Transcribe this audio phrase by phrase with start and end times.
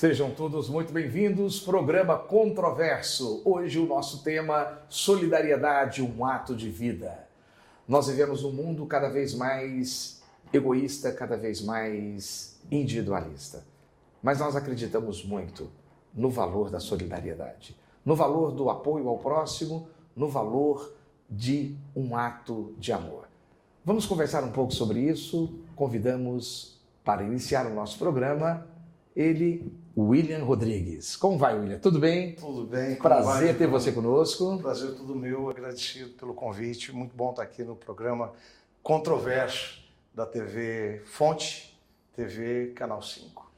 [0.00, 1.60] Sejam todos muito bem-vindos.
[1.60, 3.42] Programa Controverso.
[3.44, 7.28] Hoje o nosso tema Solidariedade, um ato de vida.
[7.86, 10.22] Nós vivemos um mundo cada vez mais
[10.54, 13.62] egoísta, cada vez mais individualista.
[14.22, 15.68] Mas nós acreditamos muito
[16.14, 19.86] no valor da solidariedade, no valor do apoio ao próximo,
[20.16, 20.94] no valor
[21.28, 23.28] de um ato de amor.
[23.84, 25.60] Vamos conversar um pouco sobre isso.
[25.76, 28.66] Convidamos para iniciar o nosso programa
[29.14, 31.16] ele, William Rodrigues.
[31.16, 31.78] Como vai, William?
[31.78, 32.34] Tudo bem?
[32.34, 32.96] Tudo bem.
[32.96, 34.58] Prazer vai, ter você conosco.
[34.58, 36.92] Prazer todo meu, agradecido pelo convite.
[36.92, 38.32] Muito bom estar aqui no programa
[38.82, 39.80] Controverso
[40.14, 41.78] da TV Fonte,
[42.14, 43.50] TV Canal 5.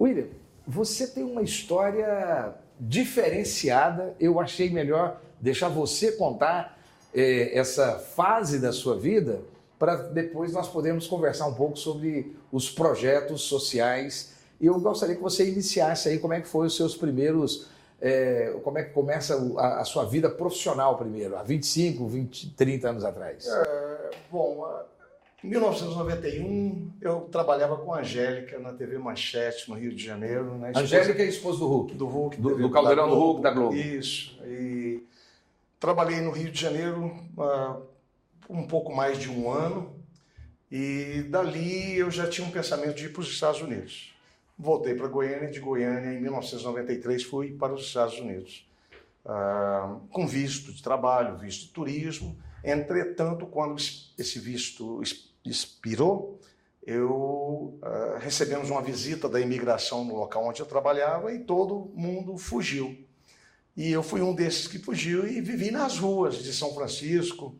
[0.00, 0.26] William,
[0.66, 4.14] você tem uma história diferenciada.
[4.18, 6.78] Eu achei melhor deixar você contar
[7.14, 9.42] eh, essa fase da sua vida
[9.78, 14.34] para depois nós podermos conversar um pouco sobre os projetos sociais.
[14.60, 17.68] E eu gostaria que você iniciasse aí como é que foi os seus primeiros,
[18.00, 22.90] é, como é que começa a, a, sua vida profissional primeiro, há 25, 20, 30
[22.90, 23.46] anos atrás.
[23.46, 24.68] É, bom,
[25.42, 30.58] em 1991 eu trabalhava com a Angélica na TV Manchete, no Rio de Janeiro.
[30.58, 30.72] Né?
[30.76, 31.94] Angélica é esposa do Hulk.
[31.94, 32.40] Do Hulk.
[32.40, 33.74] Do, do Caldeirão do Hulk da Globo.
[33.74, 34.38] Isso.
[34.44, 35.02] E
[35.78, 37.06] trabalhei no Rio de Janeiro
[37.38, 37.82] uh,
[38.50, 39.98] um pouco mais de um ano
[40.70, 44.09] e dali eu já tinha um pensamento de ir para os Estados Unidos.
[44.62, 48.68] Voltei para Goiânia, de Goiânia em 1993 fui para os Estados Unidos
[49.24, 52.36] uh, com visto de trabalho, visto de turismo.
[52.62, 53.76] Entretanto, quando
[54.18, 55.00] esse visto
[55.42, 56.38] expirou,
[56.86, 62.36] eu uh, recebemos uma visita da imigração no local onde eu trabalhava e todo mundo
[62.36, 63.02] fugiu.
[63.74, 67.56] E eu fui um desses que fugiu e vivi nas ruas de São Francisco,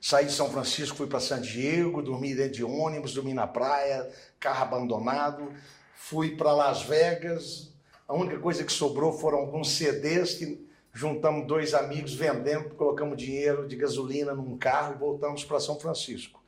[0.00, 4.08] Saí de São Francisco, fui para San Diego, dormi dentro de ônibus, dormi na praia,
[4.38, 5.52] carro abandonado.
[6.00, 7.70] Fui para Las Vegas.
[8.06, 13.68] A única coisa que sobrou foram alguns CDs que juntamos dois amigos vendendo, colocamos dinheiro
[13.68, 16.40] de gasolina num carro e voltamos para São Francisco.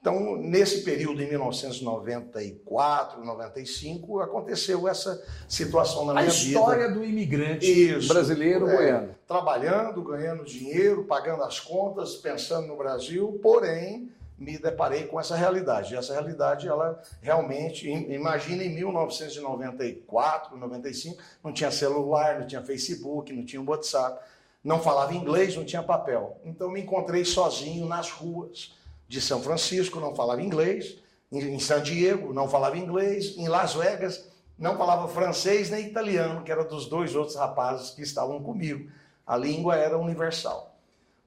[0.00, 6.58] Então, nesse período, em 1994, 95, aconteceu essa situação na minha vida.
[6.58, 9.14] A história do imigrante Isso, brasileiro é, goiano.
[9.26, 15.94] Trabalhando, ganhando dinheiro, pagando as contas, pensando no Brasil, porém, me deparei com essa realidade.
[15.94, 23.32] E essa realidade, ela realmente, imagina em 1994, 95, não tinha celular, não tinha Facebook,
[23.32, 24.20] não tinha WhatsApp,
[24.62, 26.38] não falava inglês, não tinha papel.
[26.44, 28.74] Então, me encontrei sozinho nas ruas
[29.08, 30.98] de São Francisco, não falava inglês,
[31.30, 36.50] em San Diego, não falava inglês, em Las Vegas, não falava francês nem italiano, que
[36.50, 38.90] era dos dois outros rapazes que estavam comigo.
[39.26, 40.74] A língua era universal.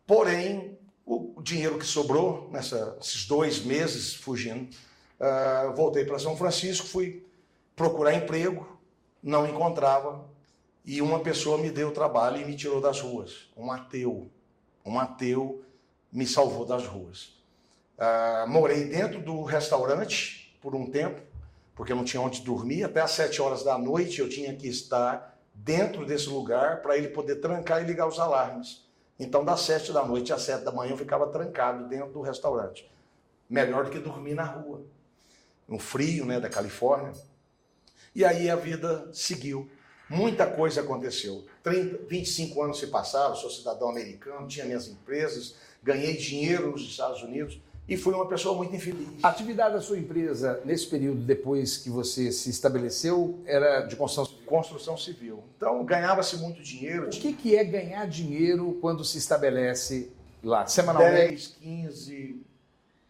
[0.07, 0.78] Porém,
[1.09, 4.69] o dinheiro que sobrou nesses dois meses fugindo,
[5.19, 7.25] uh, voltei para São Francisco, fui
[7.75, 8.77] procurar emprego,
[9.23, 10.23] não encontrava,
[10.85, 13.49] e uma pessoa me deu trabalho e me tirou das ruas.
[13.57, 14.29] Um ateu.
[14.85, 15.63] Um ateu
[16.11, 17.33] me salvou das ruas.
[17.97, 21.21] Uh, morei dentro do restaurante por um tempo,
[21.75, 22.83] porque eu não tinha onde dormir.
[22.83, 27.09] Até às sete horas da noite eu tinha que estar dentro desse lugar para ele
[27.09, 28.87] poder trancar e ligar os alarmes.
[29.19, 32.89] Então, das sete da noite às sete da manhã eu ficava trancado dentro do restaurante.
[33.49, 34.81] Melhor do que dormir na rua,
[35.67, 37.11] no frio né, da Califórnia.
[38.15, 39.69] E aí a vida seguiu.
[40.09, 41.45] Muita coisa aconteceu.
[41.61, 47.21] 30, 25 anos se passaram, sou cidadão americano, tinha minhas empresas, ganhei dinheiro nos Estados
[47.21, 47.59] Unidos
[47.89, 49.07] e fui uma pessoa muito infeliz.
[49.23, 54.25] A atividade da sua empresa nesse período depois que você se estabeleceu era de construção
[54.25, 54.45] civil?
[54.45, 55.43] Construção civil.
[55.57, 57.07] Então ganhava-se muito dinheiro.
[57.07, 60.11] O que, que é ganhar dinheiro quando se estabelece
[60.43, 61.55] lá, semanalmente?
[61.59, 62.41] 10, 15,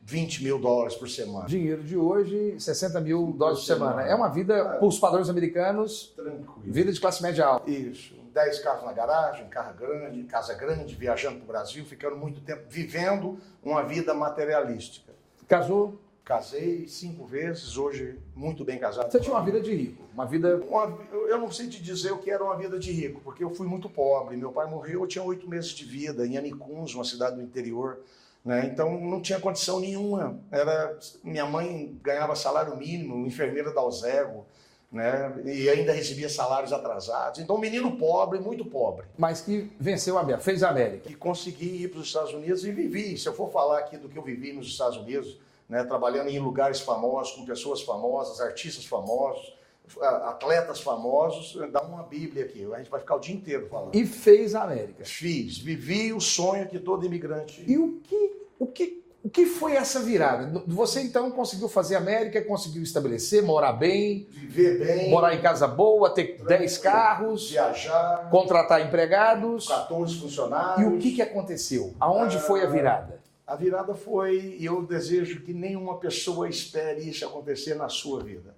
[0.02, 1.46] 20 mil dólares por semana.
[1.46, 3.92] Dinheiro de hoje, 60 mil dólares por, semana.
[3.92, 4.10] semana.
[4.10, 6.62] É uma vida, para os padrões americanos, Tranquilo.
[6.64, 7.70] vida de classe média alta.
[7.70, 8.19] Isso.
[8.46, 12.64] 10 carros na garagem, carro grande, casa grande, viajando para o Brasil, ficando muito tempo
[12.70, 15.14] vivendo uma vida materialística.
[15.48, 16.00] Casou?
[16.24, 19.12] Casei cinco vezes, hoje muito bem casado.
[19.12, 20.58] Você tinha uma vida de rico, uma vida.
[20.58, 23.50] Uma, eu não sei te dizer o que era uma vida de rico, porque eu
[23.50, 24.38] fui muito pobre.
[24.38, 28.00] Meu pai morreu, eu tinha oito meses de vida em Anicuns, uma cidade do interior.
[28.46, 28.68] Né?
[28.72, 30.40] Então não tinha condição nenhuma.
[30.52, 34.46] Era minha mãe ganhava salário mínimo, enfermeira da Alzego
[34.92, 35.34] né?
[35.46, 37.40] E ainda recebia salários atrasados.
[37.40, 39.06] Então, um menino pobre, muito pobre.
[39.18, 41.08] Mas que venceu a América, fez a América.
[41.08, 43.18] Que consegui ir para os Estados Unidos e vivi.
[43.18, 45.38] Se eu for falar aqui do que eu vivi nos Estados Unidos,
[45.68, 49.54] né, trabalhando em lugares famosos, com pessoas famosas, artistas famosos,
[50.02, 52.68] atletas famosos, dá uma bíblia aqui.
[52.74, 53.96] A gente vai ficar o dia inteiro falando.
[53.96, 55.06] E fez a América.
[55.06, 55.58] Fiz.
[55.60, 57.64] Vivi o sonho que todo imigrante.
[57.68, 60.64] E o que, o que, o que foi essa virada?
[60.66, 66.10] Você então conseguiu fazer América, conseguiu estabelecer, morar bem, viver bem, morar em casa boa,
[66.10, 70.82] ter 10 carros, viajar, contratar empregados, 14 funcionários.
[70.82, 71.94] E o que, que aconteceu?
[72.00, 73.20] Aonde ah, foi a virada?
[73.46, 78.56] A virada foi, e eu desejo que nenhuma pessoa espere isso acontecer na sua vida,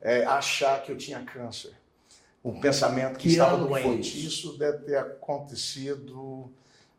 [0.00, 1.72] é achar que eu tinha câncer.
[2.44, 4.24] Um pensamento que, que estava doente.
[4.24, 6.52] Isso deve ter acontecido.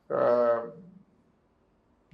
[0.09, 0.71] Uh,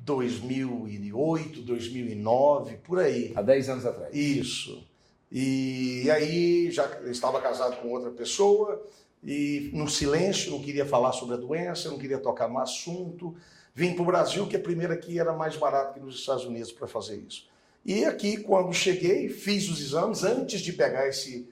[0.03, 3.31] 2008, 2009, por aí.
[3.35, 4.13] Há 10 anos atrás.
[4.13, 4.83] Isso.
[5.31, 8.83] E, e aí já estava casado com outra pessoa
[9.23, 13.35] e no silêncio, não queria falar sobre a doença, não queria tocar no assunto.
[13.73, 16.71] Vim para o Brasil, que a primeira aqui era mais barato que nos Estados Unidos
[16.71, 17.47] para fazer isso.
[17.85, 20.23] E aqui, quando cheguei, fiz os exames.
[20.23, 21.47] Antes de pegar esse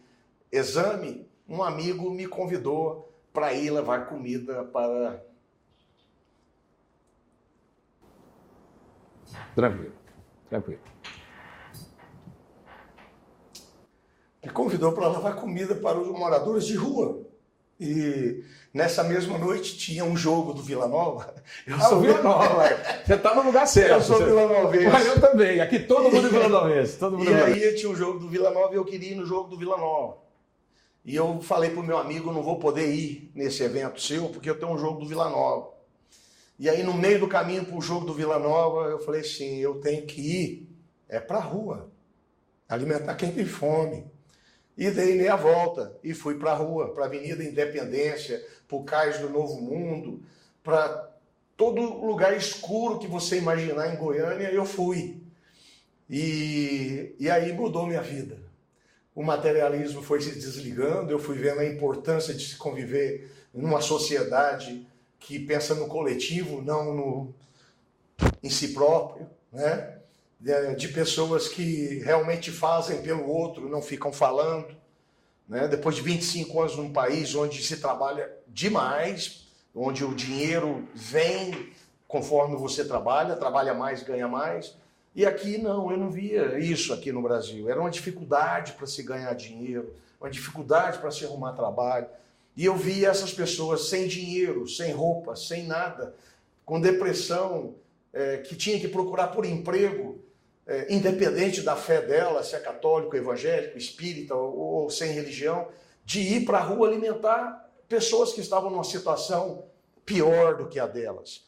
[0.51, 5.23] exame, um amigo me convidou para ir levar comida para
[9.55, 9.93] Tranquilo,
[10.49, 10.79] tranquilo.
[14.43, 17.27] Me convidou para levar comida para os moradores de rua.
[17.79, 18.43] E
[18.73, 21.33] nessa mesma noite tinha um jogo do Vila Nova.
[21.65, 22.67] Eu ah, sou Vila Nova.
[23.05, 23.93] Você está no lugar certo.
[23.93, 24.25] Eu sou você...
[24.25, 24.71] Vila Nova.
[24.91, 25.61] Mas eu também.
[25.61, 26.87] Aqui todo mundo é Vila Nova.
[26.99, 29.25] Todo mundo e aí tinha um jogo do Vila Nova e eu queria ir no
[29.25, 30.17] jogo do Vila Nova.
[31.05, 34.49] E eu falei para o meu amigo, não vou poder ir nesse evento seu, porque
[34.49, 35.69] eu tenho um jogo do Vila Nova.
[36.59, 39.59] E aí, no meio do caminho para o jogo do Vila Nova, eu falei assim:
[39.59, 40.69] eu tenho que ir,
[41.07, 41.89] é para a rua,
[42.67, 44.05] alimentar quem tem fome.
[44.77, 48.83] E dei meia volta e fui para a rua, para a Avenida Independência, para o
[48.83, 50.21] Cais do Novo Mundo,
[50.61, 51.09] para
[51.55, 55.21] todo lugar escuro que você imaginar em Goiânia, eu fui.
[56.09, 58.37] E, e aí mudou minha vida.
[59.13, 64.87] O materialismo foi se desligando, eu fui vendo a importância de se conviver numa sociedade
[65.19, 67.33] que pensa no coletivo, não no,
[68.41, 69.95] em si próprio, né?
[70.39, 74.73] De, pessoas que realmente fazem pelo outro, não ficam falando.
[75.47, 75.67] Né?
[75.67, 81.73] Depois de 25 anos num país onde se trabalha demais, onde o dinheiro vem
[82.07, 84.75] conforme você trabalha, trabalha mais, ganha mais.
[85.13, 87.69] E aqui não, eu não via isso aqui no Brasil.
[87.69, 92.07] Era uma dificuldade para se ganhar dinheiro, uma dificuldade para se arrumar trabalho.
[92.59, 96.13] E eu via essas pessoas sem dinheiro, sem roupa, sem nada,
[96.65, 97.75] com depressão,
[98.11, 100.21] é, que tinha que procurar por emprego,
[100.67, 105.69] é, independente da fé dela, se é católico, evangélico, espírita ou, ou sem religião,
[106.03, 109.63] de ir para a rua alimentar pessoas que estavam numa situação
[110.05, 111.45] pior do que a delas.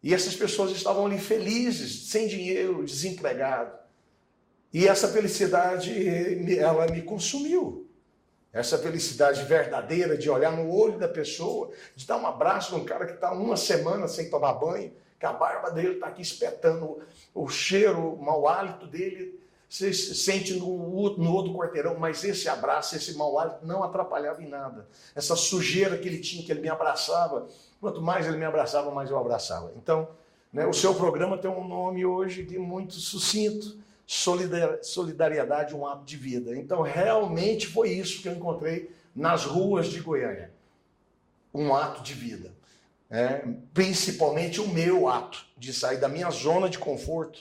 [0.00, 3.76] E essas pessoas estavam ali felizes, sem dinheiro, desempregado.
[4.72, 5.92] E essa felicidade,
[6.56, 7.81] ela me consumiu.
[8.52, 13.06] Essa felicidade verdadeira de olhar no olho da pessoa, de dar um abraço num cara
[13.06, 16.98] que está uma semana sem tomar banho, que a barba dele está aqui espetando
[17.34, 19.40] o cheiro, o mau hálito dele,
[19.72, 24.46] você sente no, no outro quarteirão, mas esse abraço, esse mau hálito não atrapalhava em
[24.46, 24.86] nada.
[25.14, 27.46] Essa sujeira que ele tinha, que ele me abraçava,
[27.80, 29.72] quanto mais ele me abraçava, mais eu abraçava.
[29.76, 30.08] Então,
[30.52, 36.16] né, o seu programa tem um nome hoje de muito sucinto, solidariedade um ato de
[36.16, 36.56] vida.
[36.56, 40.52] Então, realmente foi isso que eu encontrei nas ruas de Goiânia.
[41.54, 42.52] Um ato de vida.
[43.10, 43.44] É,
[43.74, 47.40] principalmente o meu ato de sair da minha zona de conforto,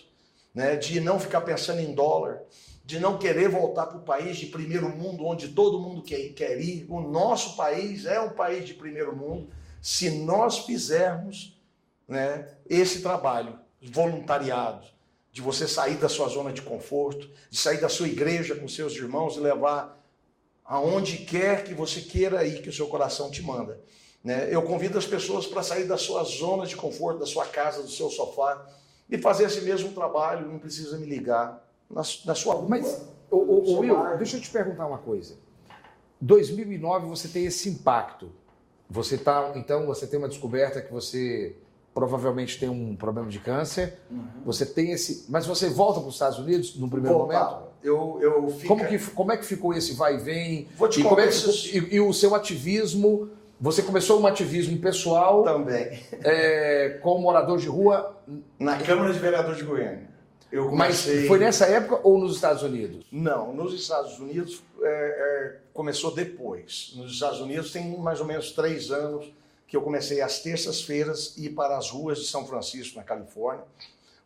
[0.53, 2.41] né, de não ficar pensando em dólar,
[2.83, 6.59] de não querer voltar para o país de primeiro mundo, onde todo mundo quer, quer
[6.59, 6.85] ir.
[6.89, 9.49] O nosso país é um país de primeiro mundo,
[9.81, 11.57] se nós fizermos
[12.05, 14.85] né, esse trabalho voluntariado,
[15.31, 18.93] de você sair da sua zona de conforto, de sair da sua igreja com seus
[18.95, 19.97] irmãos e levar
[20.65, 23.79] aonde quer que você queira ir, que o seu coração te manda.
[24.23, 24.53] Né?
[24.53, 27.89] Eu convido as pessoas para sair da sua zona de conforto, da sua casa, do
[27.89, 28.65] seu sofá
[29.09, 32.69] e fazer esse mesmo trabalho, não precisa me ligar na, na sua rua.
[32.69, 35.37] Mas, o, Will, deixa eu te perguntar uma coisa.
[36.19, 38.31] 2009 você tem esse impacto.
[38.89, 41.55] Você tá, então você tem uma descoberta que você
[41.93, 43.97] provavelmente tem um problema de câncer.
[44.09, 44.23] Uhum.
[44.45, 45.25] Você tem esse.
[45.29, 47.43] Mas você volta para os Estados Unidos no primeiro Voltar.
[47.43, 47.71] momento?
[47.83, 50.67] Eu, eu como, que, como é que ficou esse vai e vem?
[50.77, 53.29] Vou te e, como é que, e, e, o seu ativismo.
[53.59, 55.43] Você começou um ativismo pessoal.
[55.43, 55.99] Também.
[56.23, 58.15] É, como morador de rua.
[58.57, 60.09] Na Câmara de Vereador de Goiânia.
[60.51, 61.19] Eu comecei...
[61.19, 63.05] Mas foi nessa época ou nos Estados Unidos?
[63.11, 66.93] Não, nos Estados Unidos é, é, começou depois.
[66.95, 69.31] Nos Estados Unidos tem mais ou menos três anos
[69.71, 73.63] que eu comecei às terças-feiras ir para as ruas de São Francisco, na Califórnia,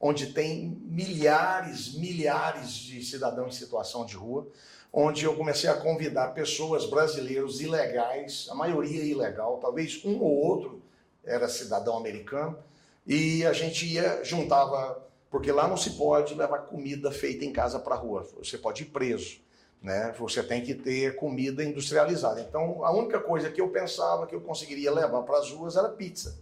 [0.01, 4.47] onde tem milhares, milhares de cidadãos em situação de rua,
[4.91, 10.81] onde eu comecei a convidar pessoas brasileiros ilegais, a maioria ilegal, talvez um ou outro
[11.23, 12.57] era cidadão americano,
[13.05, 14.99] e a gente ia, juntava
[15.29, 18.81] porque lá não se pode levar comida feita em casa para a rua, você pode
[18.81, 19.37] ir preso.
[19.81, 20.13] Né?
[20.17, 22.41] Você tem que ter comida industrializada.
[22.41, 25.89] Então, a única coisa que eu pensava que eu conseguiria levar para as ruas era
[25.89, 26.39] pizza.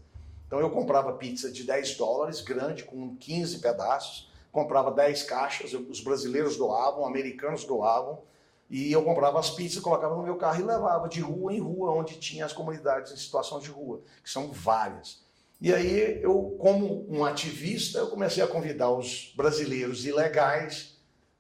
[0.48, 6.00] Então, eu comprava pizza de 10 dólares, grande, com 15 pedaços, comprava 10 caixas, os
[6.00, 8.22] brasileiros doavam, americanos doavam,
[8.70, 11.92] e eu comprava as pizzas, colocava no meu carro e levava de rua em rua,
[11.92, 15.24] onde tinha as comunidades em situação de rua, que são várias.
[15.62, 20.98] E aí eu, como um ativista, eu comecei a convidar os brasileiros ilegais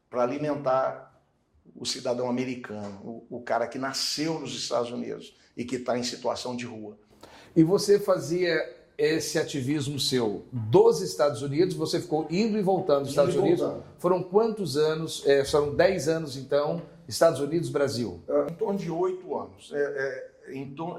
[0.09, 1.12] para alimentar
[1.75, 6.03] o cidadão americano, o, o, cara que nasceu nos Estados Unidos e que está em
[6.03, 6.97] situação de rua.
[7.55, 8.57] E você fazia
[8.97, 13.59] esse ativismo seu dos Estados Unidos, você ficou indo e voltando dos Estados Unidos.
[13.59, 13.83] Voltando.
[13.97, 15.23] Foram quantos anos?
[15.25, 18.21] É, foram 10 anos então, Estados Unidos, Brasil?
[18.27, 19.71] É, em torno de oito anos.
[19.73, 20.33] É, é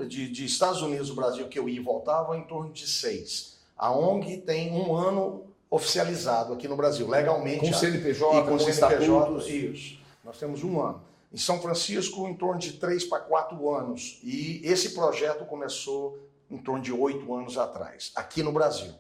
[0.09, 3.59] de, de, Estados Unidos Brasil que eu ia e voltava, em torno de seis.
[3.77, 7.71] A ONG tem um ano oficializado aqui no Brasil, legalmente.
[7.71, 10.04] Com CNPJ, e com, com CNPJ, isso.
[10.25, 11.03] Nós temos um ano.
[11.33, 14.21] Em São Francisco, em torno de três para quatro anos.
[14.23, 16.19] E esse projeto começou
[16.51, 18.93] em torno de oito anos atrás, aqui no Brasil,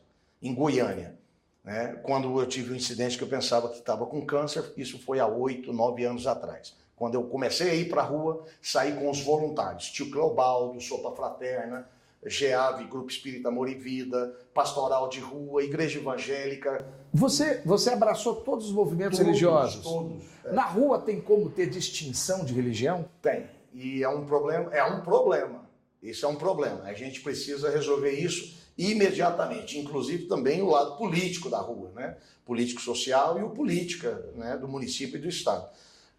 [0.42, 1.18] em Goiânia.
[1.62, 1.98] Né?
[2.02, 5.26] Quando eu tive um incidente que eu pensava que estava com câncer, isso foi há
[5.26, 6.76] oito, nove anos atrás.
[6.96, 9.90] Quando eu comecei a ir para a rua, saí com os voluntários.
[9.90, 11.88] Tio Cleobaldo, Sopa Fraterna,
[12.26, 16.84] GEAV, Grupo Espírita Amor e Vida, Pastoral de Rua, Igreja Evangélica.
[17.12, 19.82] Você, você abraçou todos os movimentos todos, religiosos?
[19.82, 20.22] Todos.
[20.44, 20.52] É.
[20.52, 23.04] Na rua tem como ter distinção de religião?
[23.20, 23.46] Tem.
[23.72, 25.68] E é um problema, é um problema.
[26.02, 26.82] Isso é um problema.
[26.84, 32.16] A gente precisa resolver isso imediatamente, inclusive também o lado político da rua, né?
[32.44, 34.56] Político social e o política né?
[34.56, 35.68] do município e do estado.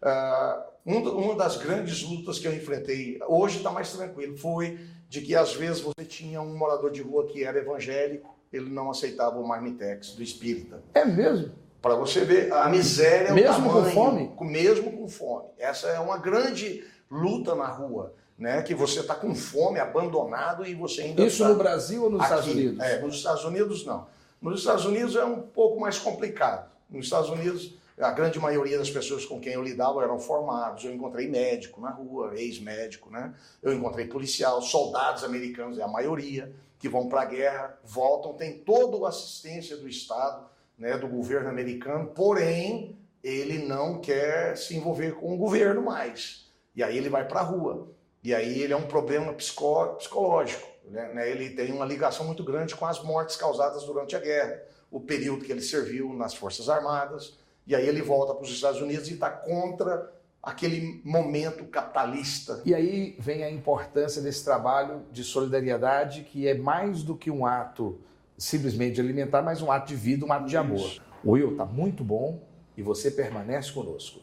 [0.02, 4.78] Uh, uma das grandes lutas que eu enfrentei, hoje está mais tranquilo, foi
[5.16, 8.90] de que às vezes você tinha um morador de rua que era evangélico, ele não
[8.90, 10.82] aceitava o marmitex do espírita.
[10.92, 11.52] É mesmo?
[11.80, 15.46] Para você ver a miséria, mesmo o tamanho, com fome, mesmo com fome.
[15.58, 18.62] Essa é uma grande luta na rua, né?
[18.62, 22.20] Que você está com fome, abandonado e você ainda isso tá no Brasil ou nos
[22.20, 22.30] aqui.
[22.32, 22.84] Estados Unidos?
[22.84, 24.06] É, nos Estados Unidos não.
[24.42, 26.70] Nos Estados Unidos é um pouco mais complicado.
[26.90, 30.84] Nos Estados Unidos a grande maioria das pessoas com quem eu lidava eram formados.
[30.84, 33.34] Eu encontrei médico na rua, ex-médico, né?
[33.62, 38.58] Eu encontrei policial, soldados americanos, é a maioria, que vão para a guerra, voltam, tem
[38.58, 40.46] toda a assistência do Estado,
[40.78, 46.50] né, do governo americano, porém, ele não quer se envolver com o governo mais.
[46.74, 47.88] E aí ele vai para a rua.
[48.22, 50.68] E aí ele é um problema psicológico.
[50.84, 51.30] Né?
[51.30, 55.44] Ele tem uma ligação muito grande com as mortes causadas durante a guerra, o período
[55.44, 59.14] que ele serviu nas Forças Armadas e aí ele volta para os Estados Unidos e
[59.14, 62.62] está contra aquele momento capitalista.
[62.64, 67.44] E aí vem a importância desse trabalho de solidariedade, que é mais do que um
[67.44, 67.98] ato
[68.38, 71.02] simplesmente alimentar, mas um ato de vida, um ato de amor.
[71.24, 72.40] O Will, está muito bom
[72.76, 74.20] e você permanece conosco.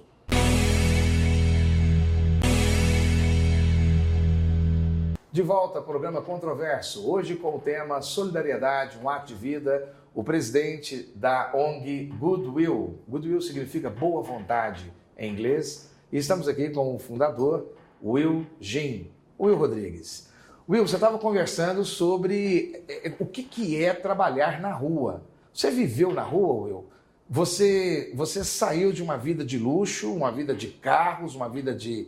[5.33, 10.23] De volta ao programa Controverso, hoje com o tema Solidariedade, um ato de vida, o
[10.23, 12.99] presidente da ONG Goodwill.
[13.07, 15.91] Goodwill significa boa vontade em inglês.
[16.11, 17.67] E estamos aqui com o fundador,
[18.03, 20.31] Will Jim, Will Rodrigues.
[20.69, 25.23] Will, você estava conversando sobre eh, eh, o que, que é trabalhar na rua.
[25.53, 26.85] Você viveu na rua, Will?
[27.29, 32.07] Você, você saiu de uma vida de luxo, uma vida de carros, uma vida de,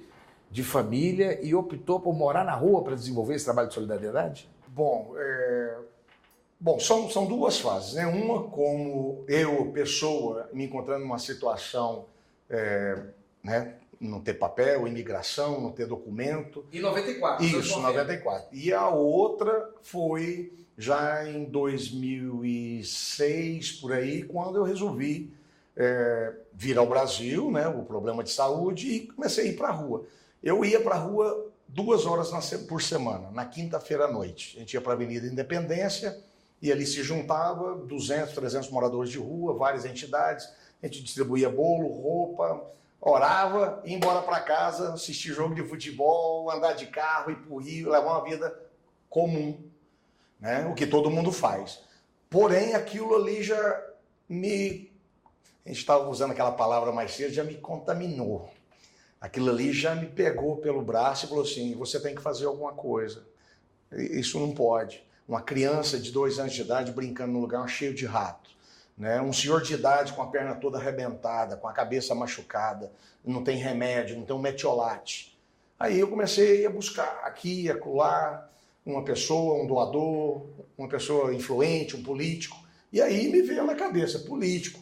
[0.51, 4.49] de família e optou por morar na rua para desenvolver esse trabalho de solidariedade?
[4.67, 5.77] Bom, é,
[6.65, 8.07] Bom, são, são duas fases, né?
[8.07, 12.07] Uma como eu, pessoa, me encontrando numa situação,
[12.49, 13.03] é,
[13.43, 13.75] né?
[13.99, 16.65] Não ter papel, imigração, não ter documento.
[16.73, 17.45] Em 94.
[17.45, 18.47] Isso, 94.
[18.51, 25.31] E a outra foi já em 2006, por aí, quando eu resolvi
[25.77, 27.67] é, vir ao Brasil, né?
[27.67, 30.03] O problema de saúde, e comecei a ir para a rua.
[30.41, 32.31] Eu ia para a rua duas horas
[32.67, 34.57] por semana, na quinta-feira à noite.
[34.57, 36.25] A gente ia para a Avenida Independência
[36.61, 40.49] e ali se juntava 200, 300 moradores de rua, várias entidades,
[40.81, 42.63] a gente distribuía bolo, roupa,
[42.99, 47.57] orava, ia embora para casa, assistir jogo de futebol, andar de carro, ir para o
[47.57, 48.57] Rio, levar uma vida
[49.09, 49.57] comum,
[50.39, 50.65] né?
[50.65, 51.81] o que todo mundo faz.
[52.29, 53.83] Porém, aquilo ali já
[54.27, 54.91] me.
[55.65, 58.49] A gente estava usando aquela palavra mais cedo, já me contaminou.
[59.19, 62.73] Aquilo ali já me pegou pelo braço e falou assim: você tem que fazer alguma
[62.73, 63.25] coisa.
[63.91, 68.05] Isso não pode uma criança de dois anos de idade brincando num lugar cheio de
[68.05, 68.51] rato,
[68.97, 69.21] né?
[69.21, 72.91] um senhor de idade com a perna toda arrebentada, com a cabeça machucada,
[73.23, 75.37] não tem remédio, não tem um metiolate.
[75.79, 78.49] Aí eu comecei a buscar aqui acolá
[78.85, 80.45] uma pessoa, um doador,
[80.77, 82.55] uma pessoa influente, um político,
[82.93, 84.79] e aí me veio na cabeça, político.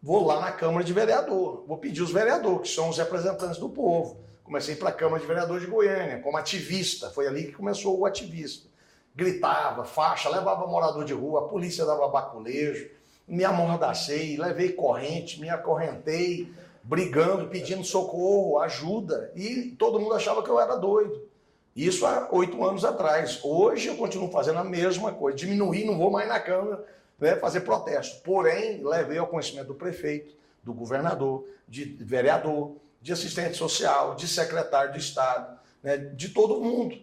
[0.00, 3.68] vou lá na Câmara de Vereador, vou pedir os vereadores, que são os representantes do
[3.68, 4.20] povo.
[4.44, 8.06] Comecei para a Câmara de Vereador de Goiânia, como ativista, foi ali que começou o
[8.06, 8.69] ativista.
[9.14, 12.90] Gritava, faixa, levava morador de rua, a polícia dava baculejo,
[13.26, 16.52] me amordacei, levei corrente, me acorrentei,
[16.82, 21.28] brigando, pedindo socorro, ajuda, e todo mundo achava que eu era doido.
[21.74, 23.40] Isso há oito anos atrás.
[23.44, 26.84] Hoje eu continuo fazendo a mesma coisa, diminuir, não vou mais na Câmara
[27.18, 28.22] né, fazer protesto.
[28.22, 34.92] Porém, levei ao conhecimento do prefeito, do governador, de vereador, de assistente social, de secretário
[34.92, 36.98] de Estado, né, de todo mundo,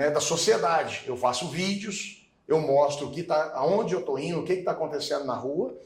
[0.00, 1.02] né, da sociedade.
[1.06, 4.70] Eu faço vídeos, eu mostro o que tá, aonde eu estou indo, o que está
[4.70, 5.76] acontecendo na rua.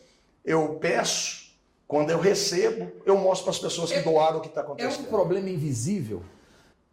[0.45, 1.53] Eu peço,
[1.89, 5.01] quando eu recebo, eu mostro para as pessoas que é, doaram o que está acontecendo.
[5.01, 6.23] É um problema invisível?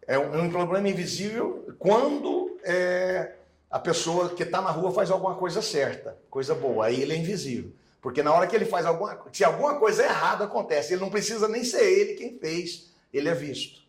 [0.04, 3.34] É um, é um problema invisível quando é,
[3.70, 7.16] a pessoa que está na rua faz alguma coisa certa, coisa boa, aí ele é
[7.16, 7.70] invisível.
[8.00, 11.08] Porque na hora que ele faz alguma coisa, se alguma coisa errada acontece, ele não
[11.08, 13.80] precisa nem ser ele quem fez, ele é visto.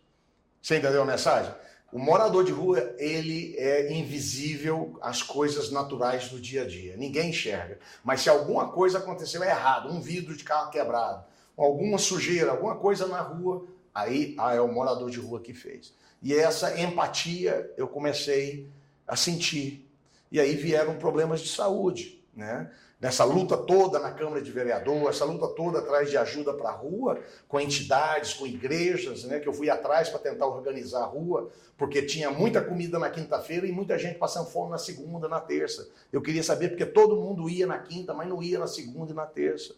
[0.62, 1.52] Você entendeu a mensagem?
[1.94, 6.98] O morador de rua, ele é invisível às coisas naturais do dia a dia.
[6.98, 7.78] Ninguém enxerga.
[8.04, 11.24] Mas se alguma coisa aconteceu errado, um vidro de carro quebrado,
[11.56, 15.94] alguma sujeira, alguma coisa na rua, aí ah, é o morador de rua que fez.
[16.20, 18.68] E essa empatia eu comecei
[19.08, 19.88] a sentir.
[20.32, 22.72] E aí vieram problemas de saúde, né?
[23.04, 26.72] Nessa luta toda na Câmara de Vereador, essa luta toda atrás de ajuda para a
[26.72, 27.20] rua,
[27.50, 29.42] com entidades, com igrejas, né?
[29.42, 33.68] Que eu fui atrás para tentar organizar a rua, porque tinha muita comida na quinta-feira
[33.68, 35.86] e muita gente passando fome na segunda, na terça.
[36.14, 39.14] Eu queria saber porque todo mundo ia na quinta, mas não ia na segunda e
[39.14, 39.76] na terça.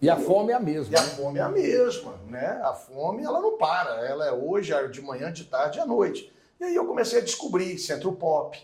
[0.00, 0.94] E a fome é a mesma.
[0.94, 1.08] E a né?
[1.08, 2.60] fome é a mesma, né?
[2.62, 6.32] A fome ela não para, ela é hoje, de manhã, de tarde e à noite.
[6.60, 8.56] E aí eu comecei a descobrir Centro Pop,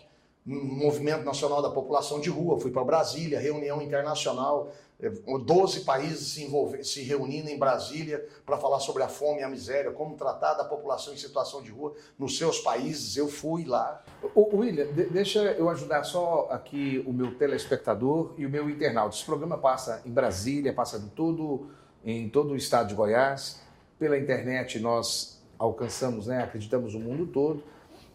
[0.43, 6.43] Movimento Nacional da População de Rua, fui para Brasília, reunião internacional, 12 eh, países se,
[6.43, 10.55] envolver, se reunindo em Brasília para falar sobre a fome e a miséria, como tratar
[10.55, 13.15] da população em situação de rua nos seus países.
[13.15, 14.03] Eu fui lá.
[14.33, 19.15] O, William, deixa eu ajudar só aqui o meu telespectador e o meu internauta.
[19.15, 21.67] Esse programa passa em Brasília, passa em todo,
[22.03, 23.59] em todo o estado de Goiás.
[23.99, 27.63] Pela internet nós alcançamos, né, acreditamos o mundo todo.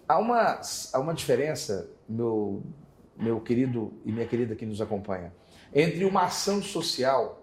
[0.09, 0.61] Há uma,
[0.93, 2.63] há uma diferença, meu,
[3.17, 5.33] meu querido e minha querida que nos acompanha,
[5.75, 7.43] entre uma ação social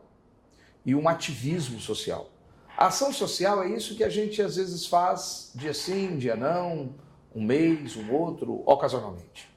[0.86, 2.30] e um ativismo social.
[2.78, 6.96] A ação social é isso que a gente às vezes faz dia sim, dia não,
[7.36, 9.50] um mês, um outro, ocasionalmente.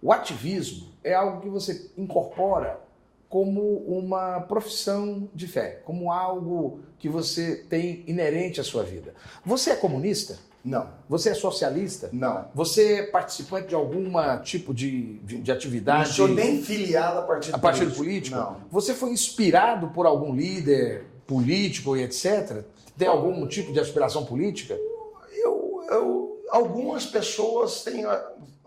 [0.00, 2.80] O ativismo é algo que você incorpora
[3.28, 9.14] como uma profissão de fé, como algo que você tem inerente à sua vida.
[9.44, 10.38] Você é comunista?
[10.64, 10.88] Não.
[11.08, 12.08] Você é socialista?
[12.10, 12.48] Não.
[12.54, 14.10] Você é participante de algum
[14.42, 16.08] tipo de, de, de atividade?
[16.08, 18.36] Não sou nem filiado a partido a partido político.
[18.36, 18.56] Não.
[18.70, 22.64] Você foi inspirado por algum líder político e etc?
[22.96, 24.74] Tem algum tipo de aspiração política?
[25.32, 28.04] Eu, eu, algumas pessoas têm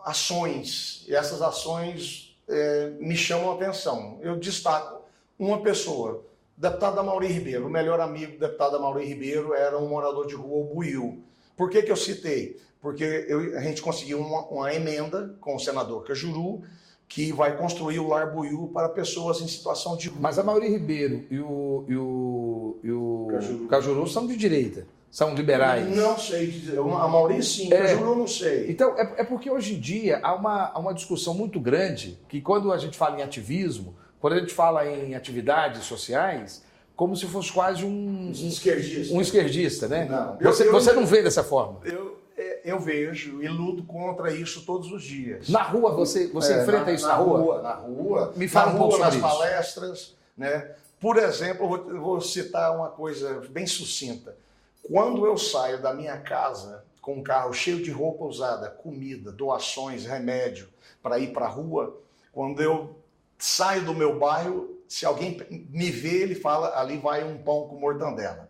[0.03, 4.19] ações, e essas ações é, me chamam a atenção.
[4.21, 5.01] Eu destaco
[5.39, 6.23] uma pessoa,
[6.55, 10.59] deputado Mauri Ribeiro, o melhor amigo do deputado Mauri Ribeiro era um morador de rua,
[10.59, 11.23] o Buiu.
[11.57, 12.57] Por que, que eu citei?
[12.79, 16.61] Porque eu, a gente conseguiu uma, uma, emenda com o senador Cajuru,
[17.07, 21.25] que vai construir o Lar Buiú para pessoas em situação de Mas a Mauri Ribeiro
[21.31, 23.67] e o, e o, e o Cajuru.
[23.67, 24.85] Cajuru são de direita.
[25.09, 25.95] São liberais?
[25.95, 26.77] Não sei dizer.
[26.77, 28.69] A Mauri sim, é, Cajuru não sei.
[28.69, 32.39] Então, é, é porque hoje em dia há uma, há uma discussão muito grande que
[32.39, 36.61] quando a gente fala em ativismo, quando a gente fala em atividades sociais,
[36.97, 39.13] como se fosse quase um, um esquerdista.
[39.13, 40.05] Um esquerdista, né?
[40.05, 40.35] Não.
[40.39, 41.79] Você, eu, você não vê dessa forma?
[41.85, 45.47] Eu, é, eu vejo e luto contra isso todos os dias.
[45.47, 47.39] Na rua, você, você é, enfrenta na, isso na, na rua?
[47.39, 47.61] rua?
[47.61, 48.33] Na rua.
[48.35, 49.21] Me fala um pouco sobre nas isso.
[49.21, 50.15] palestras.
[50.35, 50.71] Né?
[50.99, 54.35] Por exemplo, eu vou, eu vou citar uma coisa bem sucinta.
[54.81, 60.03] Quando eu saio da minha casa com um carro cheio de roupa usada, comida, doações,
[60.03, 60.67] remédio,
[61.03, 61.95] para ir para a rua,
[62.33, 62.95] quando eu
[63.37, 65.37] saio do meu bairro, se alguém
[65.69, 68.49] me vê, ele fala, ali vai um pão com mortandela,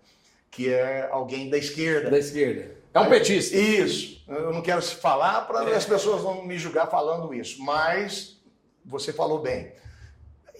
[0.51, 2.09] que é alguém da esquerda.
[2.09, 2.77] Da esquerda.
[2.93, 3.55] É um petista.
[3.55, 4.23] Isso.
[4.27, 5.75] Eu não quero falar para é.
[5.75, 8.37] as pessoas não me julgar falando isso, mas
[8.83, 9.71] você falou bem.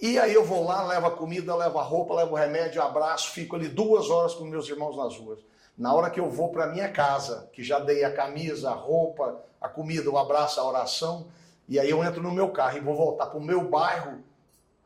[0.00, 3.30] E aí eu vou lá, levo a comida, levo a roupa, levo o remédio, abraço,
[3.30, 5.40] fico ali duas horas com meus irmãos nas ruas.
[5.76, 9.44] Na hora que eu vou para minha casa, que já dei a camisa, a roupa,
[9.60, 11.26] a comida, o abraço, a oração,
[11.68, 14.22] e aí eu entro no meu carro e vou voltar para o meu bairro,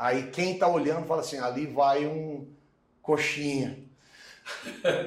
[0.02, 2.48] Aí quem está olhando fala assim, ali vai um
[3.00, 3.78] coxinha.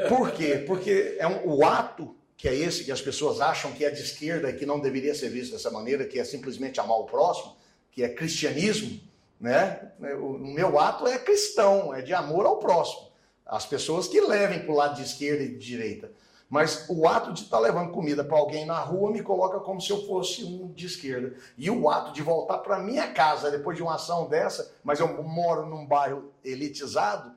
[0.07, 0.63] Por quê?
[0.65, 4.01] Porque é um, o ato que é esse que as pessoas acham que é de
[4.01, 7.57] esquerda e que não deveria ser visto dessa maneira, que é simplesmente amar o próximo,
[7.91, 9.01] que é cristianismo,
[9.37, 9.91] né?
[10.17, 13.11] O meu ato é cristão, é de amor ao próximo.
[13.45, 16.09] as pessoas que levem para o lado de esquerda e de direita.
[16.49, 19.81] Mas o ato de estar tá levando comida para alguém na rua me coloca como
[19.81, 21.35] se eu fosse um de esquerda.
[21.57, 25.23] E o ato de voltar para minha casa depois de uma ação dessa, mas eu
[25.23, 27.33] moro num bairro elitizado,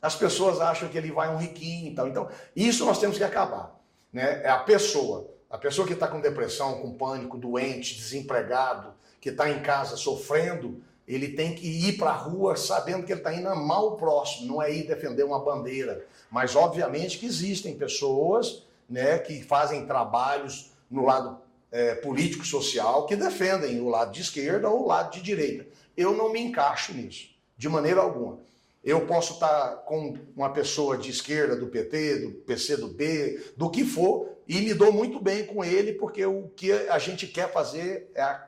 [0.00, 2.08] as pessoas acham que ele vai um riquinho e tal.
[2.08, 3.78] Então, isso nós temos que acabar.
[4.12, 4.42] Né?
[4.42, 9.50] É a pessoa, a pessoa que está com depressão, com pânico, doente, desempregado, que está
[9.50, 10.82] em casa sofrendo,
[11.14, 14.62] ele tem que ir para a rua sabendo que ele está indo o próximo, não
[14.62, 16.06] é ir defender uma bandeira.
[16.30, 21.38] Mas, obviamente, que existem pessoas né, que fazem trabalhos no lado
[21.72, 25.66] é, político-social que defendem o lado de esquerda ou o lado de direita.
[25.96, 28.38] Eu não me encaixo nisso, de maneira alguma.
[28.82, 33.68] Eu posso estar com uma pessoa de esquerda, do PT, do PC, do B, do
[33.68, 37.52] que for, e me dou muito bem com ele, porque o que a gente quer
[37.52, 38.38] fazer é, é,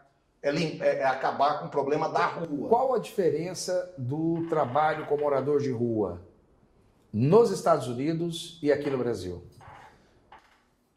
[0.43, 2.69] é, é acabar com o problema da rua.
[2.69, 6.21] Qual a diferença do trabalho com morador de rua
[7.13, 9.45] nos Estados Unidos e aqui no Brasil?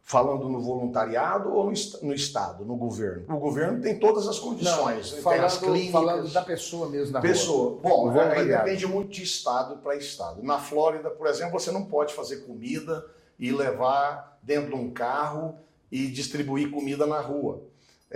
[0.02, 1.72] Falando no voluntariado ou
[2.04, 3.26] no, Estado, no governo?
[3.28, 5.14] O governo tem todas as condições.
[5.14, 5.92] Não, falando, as clínicas.
[5.92, 7.82] Falando da pessoa mesmo na pessoa.
[7.82, 7.82] rua.
[7.82, 10.44] Bom, aí depende muito de Estado para Estado.
[10.44, 13.04] Na Flórida, por exemplo, você não pode fazer comida
[13.40, 15.58] e levar dentro de um carro
[15.92, 17.64] e distribuir comida na rua.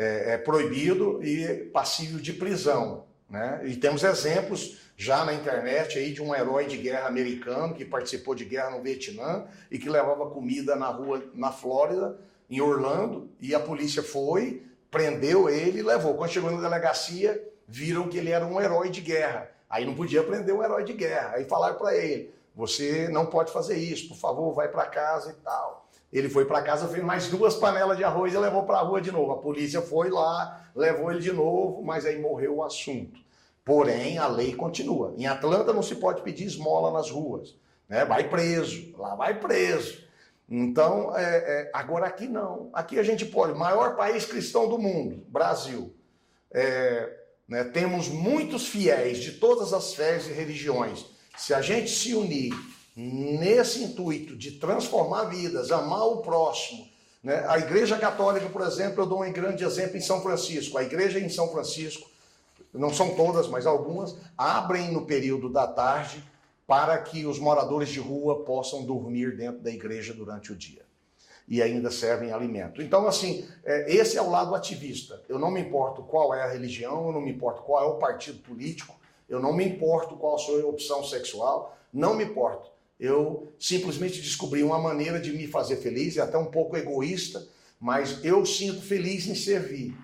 [0.01, 3.05] É, é proibido e passível de prisão.
[3.29, 3.61] Né?
[3.65, 8.33] E temos exemplos já na internet aí de um herói de guerra americano que participou
[8.33, 12.17] de guerra no Vietnã e que levava comida na rua na Flórida,
[12.49, 16.15] em Orlando, e a polícia foi, prendeu ele e levou.
[16.15, 19.49] Quando chegou na delegacia, viram que ele era um herói de guerra.
[19.69, 21.35] Aí não podia prender um herói de guerra.
[21.35, 25.43] Aí falaram para ele: "Você não pode fazer isso, por favor, vai para casa e
[25.43, 25.78] tal".
[26.11, 28.99] Ele foi para casa, fez mais duas panelas de arroz e levou para a rua
[28.99, 29.31] de novo.
[29.31, 33.19] A polícia foi lá, levou ele de novo, mas aí morreu o assunto.
[33.63, 35.13] Porém, a lei continua.
[35.15, 37.55] Em Atlanta não se pode pedir esmola nas ruas.
[37.87, 38.03] Né?
[38.05, 40.03] Vai preso, lá vai preso.
[40.49, 42.69] Então, é, é, agora aqui não.
[42.73, 43.53] Aqui a gente pode.
[43.53, 45.93] Maior país cristão do mundo, Brasil.
[46.51, 47.17] É,
[47.47, 51.05] né, temos muitos fiéis de todas as fés e religiões.
[51.37, 52.53] Se a gente se unir
[52.99, 56.85] nesse intuito de transformar vidas, amar o próximo,
[57.23, 60.77] né, a Igreja Católica, por exemplo, eu dou um grande exemplo em São Francisco.
[60.77, 62.09] A igreja em São Francisco
[62.73, 66.23] não são todas, mas algumas, abrem no período da tarde
[66.67, 70.83] para que os moradores de rua possam dormir dentro da igreja durante o dia.
[71.47, 72.81] E ainda servem alimento.
[72.81, 75.23] Então, assim, é, esse é o lado ativista.
[75.27, 77.97] Eu não me importo qual é a religião, eu não me importo qual é o
[77.97, 78.95] partido político,
[79.27, 82.78] eu não me importo qual a sua opção sexual, não me importo.
[82.99, 87.47] Eu simplesmente descobri uma maneira de me fazer feliz, é até um pouco egoísta,
[87.79, 89.95] mas eu sinto feliz em servir.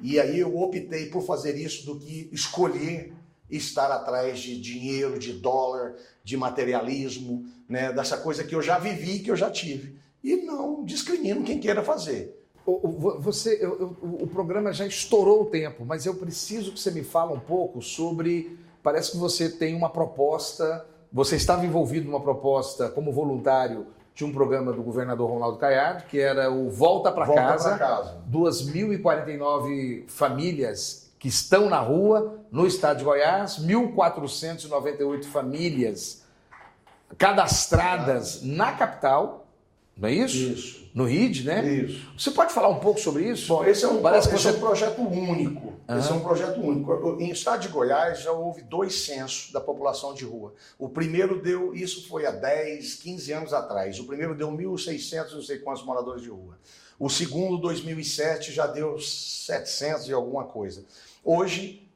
[0.00, 3.12] E aí eu optei por fazer isso do que escolher
[3.48, 9.20] estar atrás de dinheiro, de dólar, de materialismo, né, dessa coisa que eu já vivi,
[9.20, 9.96] que eu já tive.
[10.22, 12.36] E não discrimino quem queira fazer.
[13.20, 17.04] Você, eu, eu, o programa já estourou o tempo, mas eu preciso que você me
[17.04, 18.58] fale um pouco sobre.
[18.82, 20.84] Parece que você tem uma proposta,
[21.16, 26.20] você estava envolvido numa proposta como voluntário de um programa do governador Ronaldo Caiado, que
[26.20, 27.78] era o Volta para Casa.
[27.78, 28.18] casa.
[28.30, 36.22] 2.049 famílias que estão na rua no estado de Goiás, 1.498 famílias
[37.16, 39.45] cadastradas na capital,
[39.96, 40.36] não é isso?
[40.36, 41.62] Isso no RID, né?
[41.68, 42.10] Isso.
[42.16, 43.48] Você pode falar um pouco sobre isso?
[43.48, 44.48] Bom, esse é um, Parece esse você...
[44.48, 45.74] é um projeto único.
[45.86, 45.98] Uhum.
[45.98, 47.20] Esse é um projeto único.
[47.20, 50.54] Em estado de Goiás já houve dois censos da população de rua.
[50.78, 54.00] O primeiro deu, isso foi há 10, 15 anos atrás.
[54.00, 56.58] O primeiro deu 1.600, não sei quantos moradores de rua.
[56.98, 60.82] O segundo, 2007, já deu 700 e alguma coisa.
[61.22, 61.86] Hoje,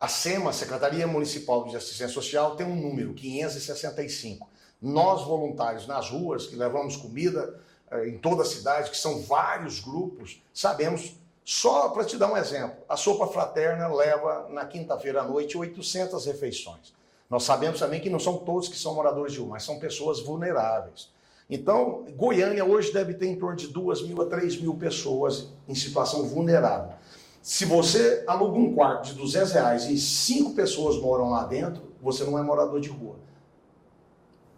[0.00, 4.48] a SEMA, Secretaria Municipal de Assistência Social, tem um número, 565.
[4.84, 7.58] Nós, voluntários nas ruas, que levamos comida,
[7.90, 12.36] eh, em toda a cidade, que são vários grupos, sabemos, só para te dar um
[12.36, 16.92] exemplo, a sopa fraterna leva na quinta-feira à noite 800 refeições.
[17.30, 20.20] Nós sabemos também que não são todos que são moradores de rua, mas são pessoas
[20.20, 21.08] vulneráveis.
[21.48, 25.74] Então, Goiânia hoje deve ter em torno de 2 mil a 3 mil pessoas em
[25.74, 26.92] situação vulnerável.
[27.40, 32.22] Se você aluga um quarto de 200 reais e cinco pessoas moram lá dentro, você
[32.24, 33.16] não é morador de rua.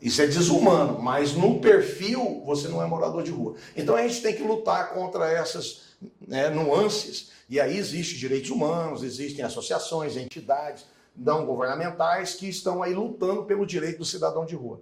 [0.00, 3.56] Isso é desumano, mas no perfil você não é morador de rua.
[3.74, 5.86] Então a gente tem que lutar contra essas
[6.26, 7.30] né, nuances.
[7.48, 10.84] E aí existem direitos humanos, existem associações, entidades
[11.16, 14.80] não governamentais que estão aí lutando pelo direito do cidadão de rua.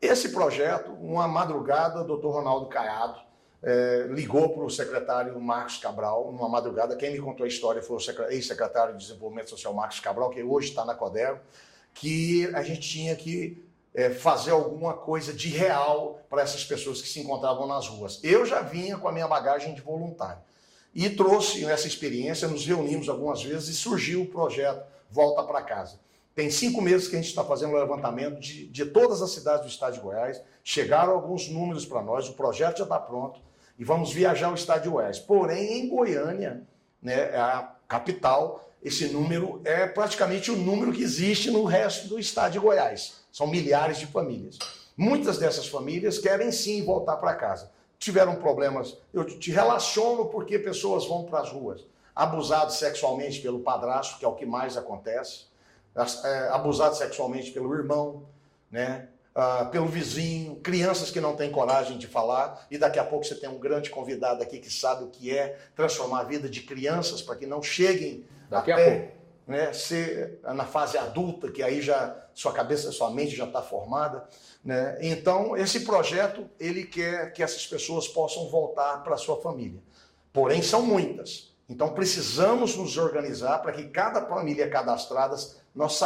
[0.00, 3.20] Esse projeto, uma madrugada, o doutor Ronaldo Caiado
[3.62, 6.96] é, ligou para o secretário Marcos Cabral, numa madrugada.
[6.96, 10.68] Quem me contou a história foi o ex-secretário de Desenvolvimento Social Marcos Cabral, que hoje
[10.68, 11.40] está na Codero,
[11.92, 17.08] que a gente tinha que é, fazer alguma coisa de real para essas pessoas que
[17.08, 18.20] se encontravam nas ruas.
[18.22, 20.40] Eu já vinha com a minha bagagem de voluntário
[20.94, 25.98] e trouxe essa experiência, nos reunimos algumas vezes e surgiu o projeto Volta para Casa.
[26.34, 29.62] Tem cinco meses que a gente está fazendo o levantamento de, de todas as cidades
[29.62, 30.40] do estado de Goiás.
[30.62, 33.40] Chegaram alguns números para nós, o projeto já está pronto
[33.78, 35.18] e vamos viajar ao estado de Goiás.
[35.18, 36.62] Porém, em Goiânia,
[37.02, 42.52] né, a capital, esse número é praticamente o número que existe no resto do estado
[42.52, 43.24] de Goiás.
[43.38, 44.58] São milhares de famílias.
[44.96, 47.70] Muitas dessas famílias querem sim voltar para casa.
[47.96, 51.86] Tiveram problemas, eu te relaciono porque pessoas vão para as ruas.
[52.16, 55.44] Abusados sexualmente pelo padrasto, que é o que mais acontece.
[56.24, 58.24] É, abusados sexualmente pelo irmão,
[58.72, 59.06] né?
[59.36, 63.36] Uh, pelo vizinho, crianças que não têm coragem de falar, e daqui a pouco você
[63.36, 67.22] tem um grande convidado aqui que sabe o que é transformar a vida de crianças
[67.22, 71.80] para que não cheguem daqui até, a pouco né, ser na fase adulta, que aí
[71.80, 74.24] já sua cabeça, sua mente já está formada.
[74.64, 74.96] Né?
[75.00, 79.82] Então, esse projeto, ele quer que essas pessoas possam voltar para sua família.
[80.32, 81.52] Porém, são muitas.
[81.68, 85.34] Então, precisamos nos organizar para que cada família cadastrada,
[85.74, 86.00] nós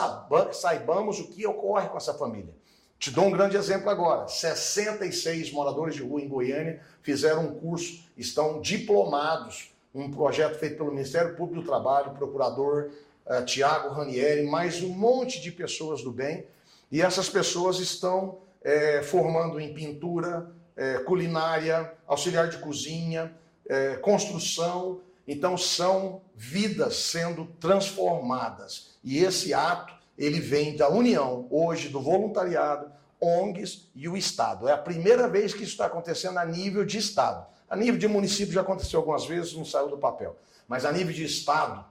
[0.52, 2.54] saibamos o que ocorre com essa família.
[2.98, 4.26] Te dou um grande exemplo agora.
[4.26, 10.92] 66 moradores de rua em Goiânia fizeram um curso, estão diplomados, um projeto feito pelo
[10.92, 12.90] Ministério Público do Trabalho, procurador
[13.26, 16.46] uh, Tiago Ranieri, mais um monte de pessoas do bem.
[16.90, 23.34] E essas pessoas estão é, formando em pintura, é, culinária, auxiliar de cozinha,
[23.66, 25.00] é, construção.
[25.26, 28.96] Então são vidas sendo transformadas.
[29.02, 34.68] E esse ato ele vem da união hoje do voluntariado, ONGs e o Estado.
[34.68, 37.46] É a primeira vez que isso está acontecendo a nível de Estado.
[37.68, 40.36] A nível de município já aconteceu algumas vezes, não saiu do papel.
[40.68, 41.84] Mas a nível de Estado,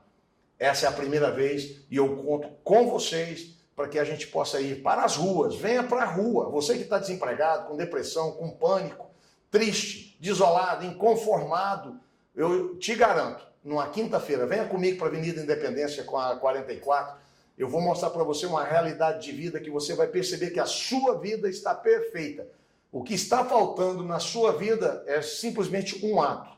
[0.62, 4.62] essa é a primeira vez e eu conto com vocês para que a gente possa
[4.62, 5.56] ir para as ruas.
[5.56, 6.52] Venha para a rua.
[6.52, 9.10] Você que está desempregado, com depressão, com pânico,
[9.50, 12.00] triste, desolado, inconformado,
[12.36, 17.18] eu te garanto, numa quinta-feira, venha comigo para a Avenida Independência com a 44.
[17.58, 20.68] Eu vou mostrar para você uma realidade de vida que você vai perceber que a
[20.68, 22.48] sua vida está perfeita.
[22.92, 26.56] O que está faltando na sua vida é simplesmente um ato: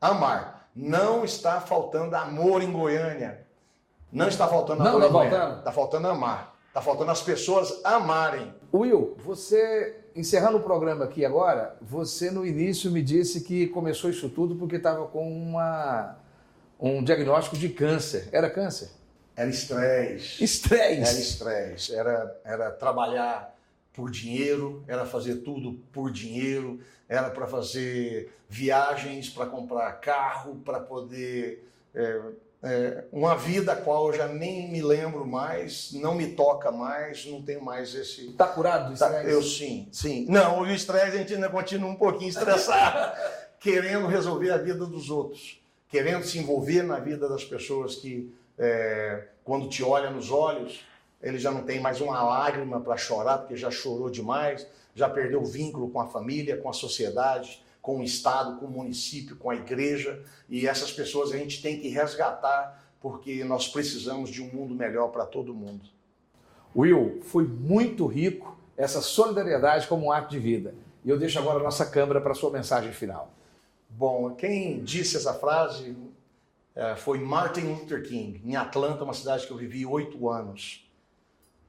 [0.00, 0.59] amar.
[0.80, 3.46] Não está faltando amor em Goiânia.
[4.10, 5.38] Não está faltando amor não, em Goiânia.
[5.38, 5.58] Faltando.
[5.58, 6.56] Está faltando amar.
[6.68, 8.54] Está faltando as pessoas amarem.
[8.72, 14.28] Will, você, encerrando o programa aqui agora, você no início me disse que começou isso
[14.30, 16.16] tudo porque estava com uma,
[16.78, 18.28] um diagnóstico de câncer.
[18.32, 18.90] Era câncer?
[19.36, 20.42] Era estresse.
[20.42, 21.10] Estresse?
[21.10, 21.94] Era estresse.
[21.94, 23.54] Era, era trabalhar
[23.92, 30.78] por dinheiro, era fazer tudo por dinheiro, era para fazer viagens, para comprar carro, para
[30.78, 31.68] poder.
[31.92, 32.20] É,
[32.62, 37.26] é, uma vida a qual eu já nem me lembro mais, não me toca mais,
[37.26, 38.28] não tenho mais esse.
[38.28, 39.14] Está curado do estresse?
[39.14, 40.26] Tá, eu sim, sim.
[40.28, 43.18] Não, o estresse a gente ainda continua um pouquinho estressado,
[43.58, 49.24] querendo resolver a vida dos outros, querendo se envolver na vida das pessoas que, é,
[49.42, 50.84] quando te olha nos olhos,
[51.20, 55.42] ele já não tem mais uma lágrima para chorar, porque já chorou demais já perdeu
[55.42, 59.50] o vínculo com a família, com a sociedade, com o Estado, com o município, com
[59.50, 60.22] a igreja.
[60.48, 65.08] E essas pessoas a gente tem que resgatar, porque nós precisamos de um mundo melhor
[65.08, 65.88] para todo mundo.
[66.74, 70.74] Will, foi muito rico essa solidariedade como um ato de vida.
[71.04, 73.32] E eu deixo agora a nossa câmera para a sua mensagem final.
[73.88, 75.96] Bom, quem disse essa frase
[76.74, 80.88] é, foi Martin Luther King, em Atlanta, uma cidade que eu vivi oito anos.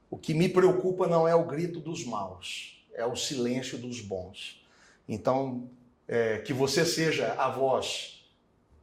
[0.08, 4.64] O que me preocupa não é o grito dos maus, é o silêncio dos bons.
[5.08, 5.70] Então,
[6.06, 8.24] é, que você seja a voz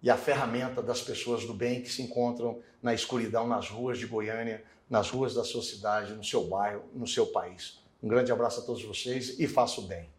[0.01, 4.07] e a ferramenta das pessoas do bem que se encontram na escuridão nas ruas de
[4.07, 7.79] Goiânia, nas ruas da sua cidade, no seu bairro, no seu país.
[8.01, 10.09] Um grande abraço a todos vocês e faça o bem.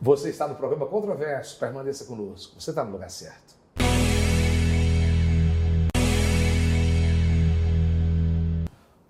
[0.00, 2.60] Você está no programa Controverso, permaneça conosco.
[2.60, 3.58] Você está no lugar certo.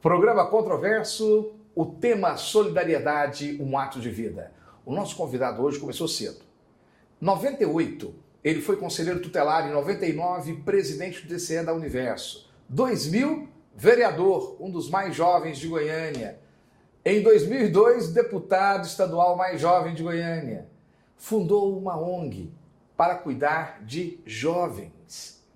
[0.00, 4.52] Programa Controverso o tema solidariedade, um ato de vida.
[4.84, 6.40] O nosso convidado hoje começou cedo.
[7.20, 8.12] 98,
[8.42, 12.50] ele foi conselheiro tutelar em 99, presidente do DCE da Universo.
[12.68, 16.40] 2000, vereador, um dos mais jovens de Goiânia.
[17.04, 20.66] Em 2002, deputado estadual mais jovem de Goiânia.
[21.16, 22.52] Fundou uma ONG
[22.96, 25.46] para cuidar de jovens.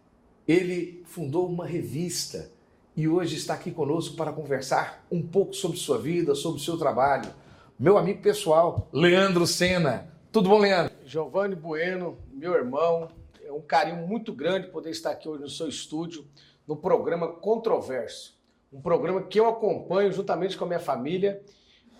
[0.46, 2.48] Ele fundou uma revista
[2.96, 6.76] e hoje está aqui conosco para conversar um pouco sobre sua vida, sobre o seu
[6.76, 7.32] trabalho.
[7.78, 10.12] Meu amigo pessoal, Leandro Sena.
[10.30, 10.92] Tudo bom, Leandro?
[11.04, 13.08] Giovanni Bueno, meu irmão,
[13.44, 16.26] é um carinho muito grande poder estar aqui hoje no seu estúdio,
[16.66, 18.40] no programa Controverso.
[18.72, 21.42] Um programa que eu acompanho juntamente com a minha família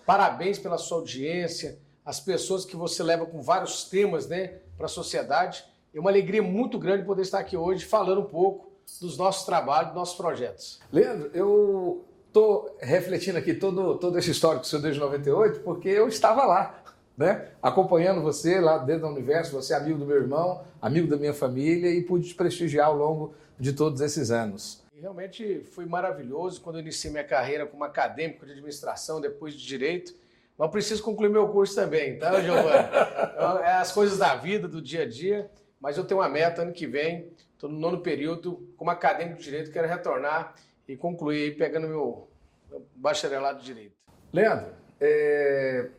[0.05, 4.89] Parabéns pela sua audiência, as pessoas que você leva com vários temas né, para a
[4.89, 5.63] sociedade.
[5.93, 9.87] É uma alegria muito grande poder estar aqui hoje falando um pouco dos nossos trabalhos,
[9.87, 10.79] dos nossos projetos.
[10.91, 16.45] Leandro, eu estou refletindo aqui todo, todo esse histórico seu desde 98, porque eu estava
[16.45, 16.83] lá,
[17.17, 17.49] né?
[17.61, 21.33] acompanhando você lá dentro do universo, você é amigo do meu irmão, amigo da minha
[21.33, 24.83] família e pude te prestigiar ao longo de todos esses anos.
[24.99, 30.13] Realmente foi maravilhoso quando eu iniciei minha carreira como acadêmico de administração, depois de direito.
[30.57, 32.87] Mas preciso concluir meu curso também, tá, Giovanni?
[33.63, 35.49] É as coisas da vida, do dia a dia.
[35.83, 39.43] Mas eu tenho uma meta ano que vem, estou no nono período, como acadêmico de
[39.43, 40.55] direito, quero retornar
[40.87, 42.29] e concluir pegando meu,
[42.69, 43.93] meu bacharelado de direito.
[44.31, 45.89] Leandro, é...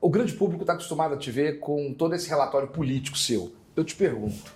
[0.00, 3.54] o grande público está acostumado a te ver com todo esse relatório político seu.
[3.76, 4.52] Eu te pergunto,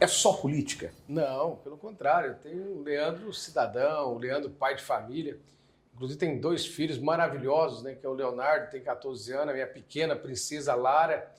[0.00, 0.92] é só política?
[1.08, 2.34] Não, pelo contrário.
[2.42, 5.38] Tem o Leandro cidadão, o Leandro pai de família.
[5.94, 7.94] Inclusive tem dois filhos maravilhosos, né?
[7.94, 11.30] Que é o Leonardo, tem 14 anos, a minha pequena princesa Lara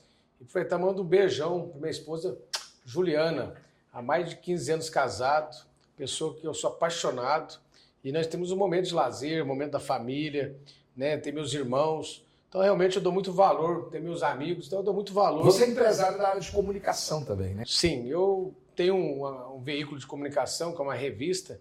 [0.42, 2.38] aproveitar mandando um beijão para minha esposa
[2.84, 3.54] Juliana,
[3.92, 5.56] há mais de 15 anos casado,
[5.96, 7.58] pessoa que eu sou apaixonado.
[8.02, 10.56] E nós temos um momento de lazer, um momento da família,
[10.96, 11.16] né?
[11.16, 12.24] Tem meus irmãos.
[12.48, 15.44] Então, realmente, eu dou muito valor, tem meus amigos, então eu dou muito valor.
[15.44, 17.64] Você é empresário da área de comunicação também, né?
[17.66, 21.60] Sim, eu tenho um, um veículo de comunicação, que é uma revista,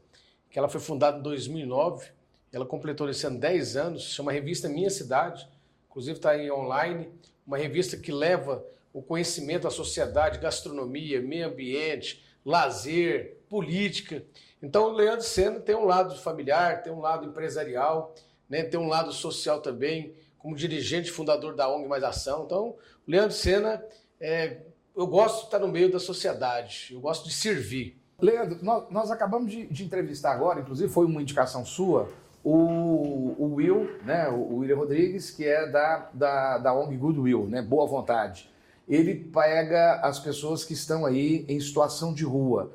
[0.49, 2.07] que ela foi fundada em 2009.
[2.51, 5.47] Ela completou esse ano 10 anos, chama Revista Minha Cidade.
[5.91, 7.09] Inclusive está aí online
[7.45, 14.23] uma revista que leva o conhecimento à sociedade, gastronomia, meio ambiente, lazer, política.
[14.63, 18.15] Então, o Leandro Senna tem um lado familiar, tem um lado empresarial,
[18.49, 22.45] né, tem um lado social também, como dirigente fundador da ONG Mais Ação.
[22.45, 22.75] Então,
[23.05, 23.83] o Leandro Senna,
[24.19, 24.61] é,
[24.95, 27.97] eu gosto de estar no meio da sociedade, eu gosto de servir.
[28.19, 32.09] Leandro, nós, nós acabamos de, de entrevistar agora, inclusive foi uma indicação sua,
[32.43, 37.61] o, o Will, né, o William Rodrigues, que é da, da, da ONG Goodwill, né,
[37.61, 38.49] Boa Vontade.
[38.87, 42.71] Ele pega as pessoas que estão aí em situação de rua.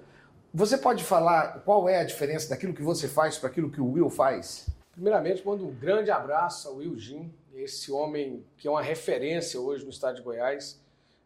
[0.54, 3.92] Você pode falar qual é a diferença daquilo que você faz para aquilo que o
[3.92, 4.66] Will faz?
[4.92, 9.84] Primeiramente, mando um grande abraço ao Will Jim, esse homem que é uma referência hoje
[9.84, 10.80] no estado de Goiás,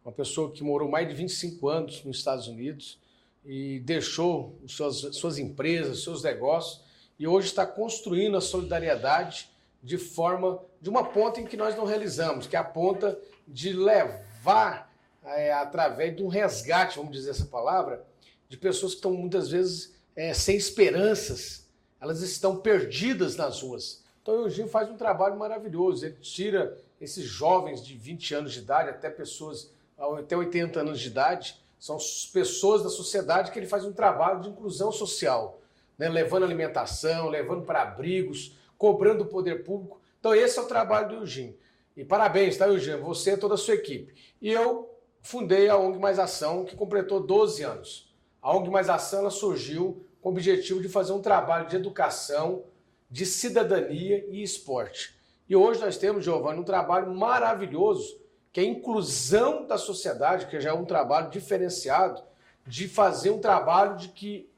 [0.04, 2.98] uma pessoa que morou mais de 25 anos nos Estados Unidos
[3.44, 6.89] e deixou suas, suas empresas, seus negócios
[7.20, 9.50] e hoje está construindo a solidariedade
[9.82, 13.74] de forma de uma ponta em que nós não realizamos, que é a ponta de
[13.74, 14.90] levar
[15.22, 18.02] é, através de um resgate, vamos dizer essa palavra,
[18.48, 21.68] de pessoas que estão muitas vezes é, sem esperanças,
[22.00, 24.02] elas estão perdidas nas ruas.
[24.22, 28.60] Então o Euginho faz um trabalho maravilhoso, ele tira esses jovens de 20 anos de
[28.60, 29.70] idade até pessoas
[30.18, 31.98] até 80 anos de idade, são
[32.32, 35.59] pessoas da sociedade que ele faz um trabalho de inclusão social
[36.00, 40.00] né, levando alimentação, levando para abrigos, cobrando o poder público.
[40.18, 41.58] Então, esse é o trabalho do Eugênio.
[41.94, 43.04] E parabéns, tá, Eugênio?
[43.04, 44.14] Você e toda a sua equipe.
[44.40, 48.14] E eu fundei a ONG Mais Ação, que completou 12 anos.
[48.40, 52.64] A ONG Mais Ação surgiu com o objetivo de fazer um trabalho de educação,
[53.10, 55.14] de cidadania e esporte.
[55.46, 58.18] E hoje nós temos, Giovanni, um trabalho maravilhoso,
[58.50, 62.22] que é a inclusão da sociedade, que já é um trabalho diferenciado,
[62.66, 64.49] de fazer um trabalho de que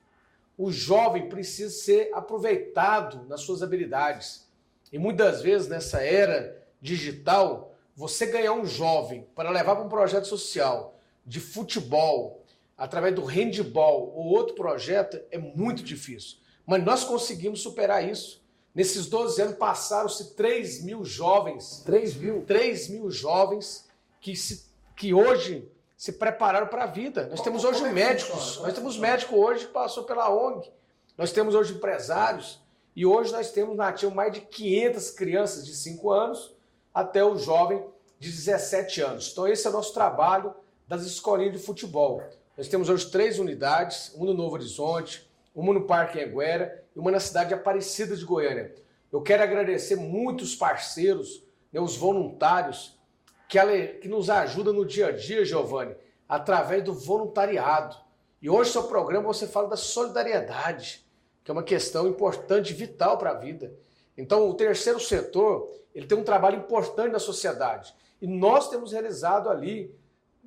[0.56, 4.46] o jovem precisa ser aproveitado nas suas habilidades.
[4.92, 10.26] E muitas vezes nessa era digital, você ganhar um jovem para levar para um projeto
[10.26, 12.44] social de futebol,
[12.76, 16.38] através do handball ou outro projeto, é muito difícil.
[16.66, 18.42] Mas nós conseguimos superar isso.
[18.74, 21.82] Nesses 12 anos passaram-se 3 mil jovens.
[21.84, 22.42] 3 mil?
[22.44, 23.88] 3 mil jovens
[24.20, 24.64] que, se,
[24.96, 25.68] que hoje
[26.02, 27.28] se prepararam para a vida.
[27.28, 30.68] Nós temos hoje é médicos, nós temos médico hoje que passou pela ONG,
[31.16, 32.60] nós temos hoje empresários,
[32.96, 36.56] e hoje nós temos na ativa mais de 500 crianças de 5 anos
[36.92, 37.84] até o jovem
[38.18, 39.30] de 17 anos.
[39.30, 40.52] Então esse é o nosso trabalho
[40.88, 42.20] das escolinhas de futebol.
[42.58, 47.12] Nós temos hoje três unidades, uma no Novo Horizonte, uma no Parque Anguera e uma
[47.12, 48.74] na cidade de Aparecida de Goiânia.
[49.12, 53.00] Eu quero agradecer muitos parceiros, né, os voluntários
[53.52, 55.94] que, ela, que nos ajuda no dia a dia, Giovanni,
[56.26, 57.94] através do voluntariado.
[58.40, 61.04] E hoje, seu programa, você fala da solidariedade,
[61.44, 63.74] que é uma questão importante, vital para a vida.
[64.16, 67.94] Então, o terceiro setor, ele tem um trabalho importante na sociedade.
[68.22, 69.94] E nós temos realizado ali,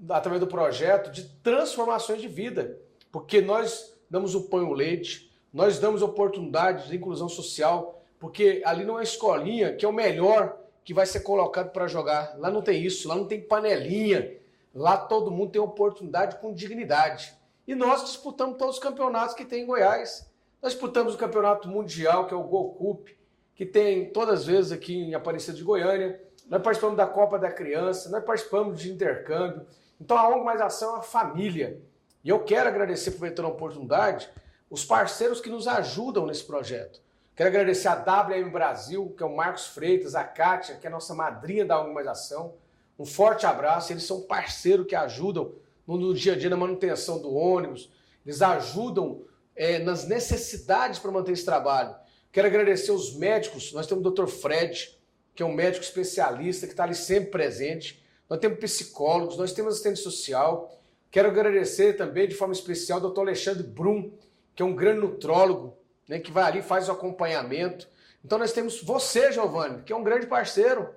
[0.09, 2.81] através do projeto, de transformações de vida.
[3.11, 8.63] Porque nós damos o pão e o leite, nós damos oportunidades de inclusão social, porque
[8.65, 12.36] ali não é escolinha, que é o melhor que vai ser colocado para jogar.
[12.38, 14.38] Lá não tem isso, lá não tem panelinha.
[14.73, 17.33] Lá todo mundo tem oportunidade com dignidade.
[17.67, 20.29] E nós disputamos todos os campeonatos que tem em Goiás.
[20.61, 23.07] Nós disputamos o campeonato mundial, que é o Gol Cup,
[23.55, 26.21] que tem todas as vezes aqui em Aparecida de Goiânia.
[26.47, 29.65] Nós participamos da Copa da Criança, nós participamos de intercâmbio.
[29.99, 31.81] Então a ONG Mais Ação é uma família.
[32.23, 34.29] E eu quero agradecer, aproveitando a oportunidade,
[34.69, 37.01] os parceiros que nos ajudam nesse projeto.
[37.36, 40.91] Quero agradecer a WM Brasil, que é o Marcos Freitas, a Kátia, que é a
[40.91, 42.53] nossa madrinha da ONG Mais Ação.
[42.97, 45.53] Um forte abraço, eles são parceiros que ajudam
[45.86, 47.91] no, no dia a dia na manutenção do ônibus,
[48.25, 51.93] eles ajudam é, nas necessidades para manter esse trabalho.
[52.31, 54.27] Quero agradecer os médicos, nós temos o Dr.
[54.27, 54.97] Fred,
[55.36, 58.01] que é um médico especialista que está ali sempre presente.
[58.29, 60.73] Nós temos psicólogos, nós temos assistente social.
[61.11, 63.19] Quero agradecer também, de forma especial, o Dr.
[63.19, 64.13] Alexandre Brum,
[64.55, 65.77] que é um grande nutrólogo,
[66.07, 67.87] né, que vai ali faz o acompanhamento.
[68.23, 70.93] Então nós temos você, Giovanni, que é um grande parceiro.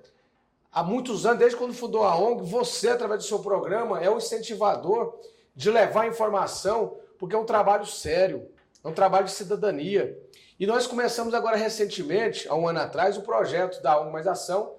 [0.71, 4.19] Há muitos anos, desde quando fundou a ONG, você, através do seu programa, é o
[4.19, 5.19] incentivador
[5.55, 8.49] de levar informação, porque é um trabalho sério,
[8.85, 10.17] é um trabalho de cidadania.
[10.61, 14.77] E nós começamos agora recentemente, há um ano atrás, o projeto da ONG Mais Ação,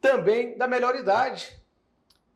[0.00, 1.60] também da melhor idade.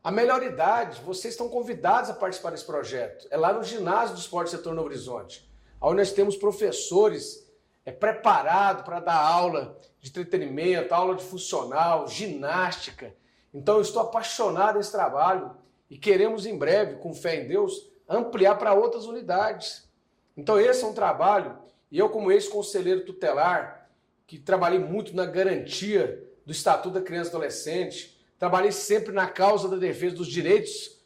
[0.03, 3.27] A melhor idade, vocês estão convidados a participar desse projeto.
[3.29, 5.46] É lá no ginásio do Esporte Setor Novo Horizonte,
[5.81, 7.47] onde nós temos professores
[7.85, 13.13] é, preparados para dar aula de entretenimento, aula de funcional, ginástica.
[13.53, 15.51] Então eu estou apaixonado nesse trabalho
[15.89, 19.87] e queremos em breve, com fé em Deus, ampliar para outras unidades.
[20.35, 21.57] Então esse é um trabalho,
[21.91, 23.89] e eu como ex-conselheiro tutelar,
[24.25, 29.67] que trabalhei muito na garantia do Estatuto da Criança e Adolescente, trabalhei sempre na causa
[29.69, 30.97] da defesa dos direitos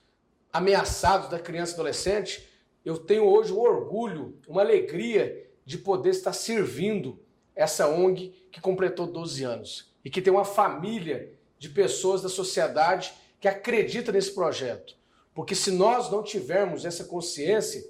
[0.51, 2.50] ameaçados da criança e adolescente,
[2.83, 7.19] eu tenho hoje um orgulho, uma alegria de poder estar servindo
[7.55, 13.13] essa ONG que completou 12 anos e que tem uma família de pessoas da sociedade
[13.39, 14.95] que acredita nesse projeto.
[15.33, 17.85] Porque se nós não tivermos essa consciência,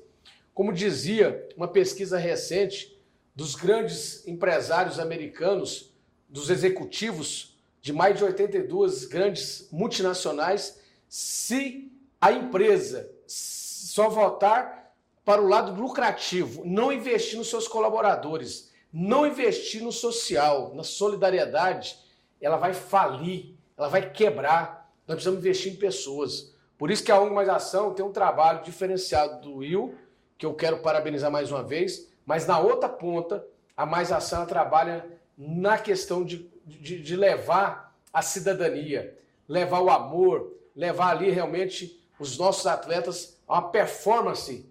[0.54, 3.00] como dizia uma pesquisa recente
[3.34, 5.92] dos grandes empresários americanos,
[6.28, 10.80] dos executivos de mais de 82 grandes multinacionais,
[11.10, 14.81] se a empresa só voltar
[15.24, 21.98] para o lado lucrativo, não investir nos seus colaboradores, não investir no social, na solidariedade,
[22.40, 24.92] ela vai falir, ela vai quebrar.
[25.08, 26.54] Nós precisamos investir em pessoas.
[26.78, 29.96] Por isso que a ONG Mais Ação tem um trabalho diferenciado do Will,
[30.38, 33.46] que eu quero parabenizar mais uma vez, mas na outra ponta,
[33.78, 35.06] a Mais Ação trabalha
[35.38, 39.18] na questão de, de, de levar a cidadania,
[39.48, 44.71] levar o amor, levar ali realmente os nossos atletas a uma performance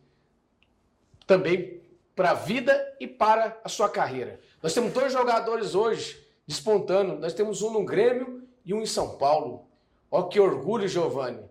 [1.31, 1.81] também
[2.16, 4.41] para a vida e para a sua carreira.
[4.61, 7.20] Nós temos dois jogadores hoje despontando.
[7.20, 9.64] Nós temos um no Grêmio e um em São Paulo.
[10.11, 11.45] Ó que orgulho, Giovanni.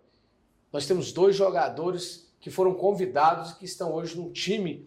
[0.69, 4.85] Nós temos dois jogadores que foram convidados e que estão hoje num time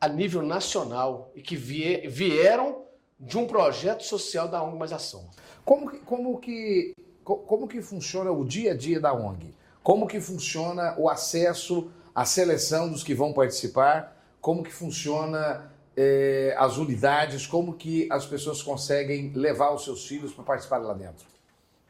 [0.00, 2.82] a nível nacional e que vieram
[3.18, 5.30] de um projeto social da ONG Mais Ação.
[5.64, 9.54] Como que, como que, como que funciona o dia a dia da ONG?
[9.84, 14.15] Como que funciona o acesso à seleção dos que vão participar?
[14.46, 17.48] Como que funciona eh, as unidades?
[17.48, 21.26] Como que as pessoas conseguem levar os seus filhos para participar lá dentro?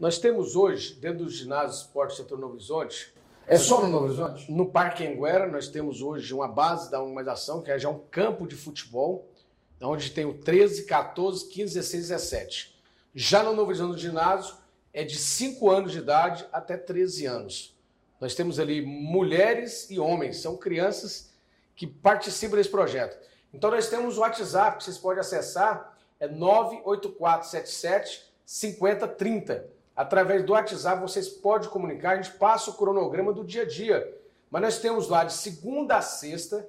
[0.00, 3.12] Nós temos hoje, dentro do ginásio Esporte Setor Novo Horizonte,
[3.46, 4.50] é só no Novo Horizonte?
[4.50, 8.46] No Parque Anguera, nós temos hoje uma base da humanização, que é já um campo
[8.46, 9.30] de futebol,
[9.78, 12.80] onde tem o 13, 14, 15, 16 17.
[13.14, 14.54] Já no Novo Horizonte do ginásio,
[14.94, 17.76] é de 5 anos de idade até 13 anos.
[18.18, 21.35] Nós temos ali mulheres e homens, são crianças
[21.76, 23.16] que participam desse projeto.
[23.52, 29.66] Então nós temos o WhatsApp, vocês podem acessar, é 98477 5030.
[29.94, 34.16] Através do WhatsApp vocês podem comunicar, a gente passa o cronograma do dia a dia.
[34.50, 36.66] Mas nós temos lá de segunda a sexta,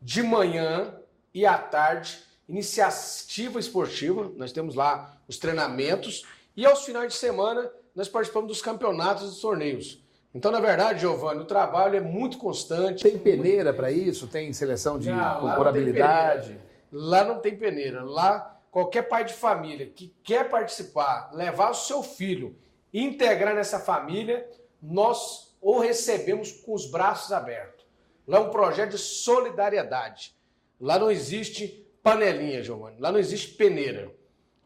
[0.00, 0.94] de manhã
[1.32, 6.24] e à tarde, iniciativa esportiva, nós temos lá os treinamentos
[6.56, 10.03] e aos finais de semana nós participamos dos campeonatos e dos torneios.
[10.34, 13.04] Então, na verdade, Giovanni, o trabalho é muito constante.
[13.04, 14.26] Tem peneira para isso?
[14.26, 15.08] Tem seleção de
[15.54, 16.60] curabilidade?
[16.90, 18.02] Lá não tem peneira.
[18.02, 22.56] Lá, qualquer pai de família que quer participar, levar o seu filho
[22.92, 24.48] integrar nessa família,
[24.80, 27.84] nós o recebemos com os braços abertos.
[28.26, 30.34] Lá é um projeto de solidariedade.
[30.80, 32.96] Lá não existe panelinha, Giovanni.
[33.00, 34.12] Lá não existe peneira.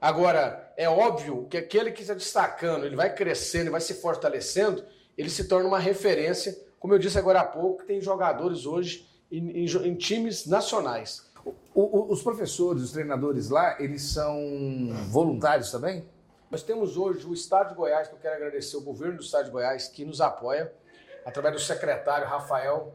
[0.01, 4.85] Agora, é óbvio que aquele que está destacando, ele vai crescendo, vai se fortalecendo,
[5.19, 9.07] ele se torna uma referência, como eu disse agora há pouco, que tem jogadores hoje
[9.31, 11.29] em, em, em times nacionais.
[11.75, 14.39] O, o, os professores, os treinadores lá, eles são
[15.11, 16.05] voluntários também?
[16.49, 19.47] Nós temos hoje o Estado de Goiás, que eu quero agradecer o governo do Estado
[19.47, 20.73] de Goiás, que nos apoia,
[21.27, 22.95] através do secretário Rafael,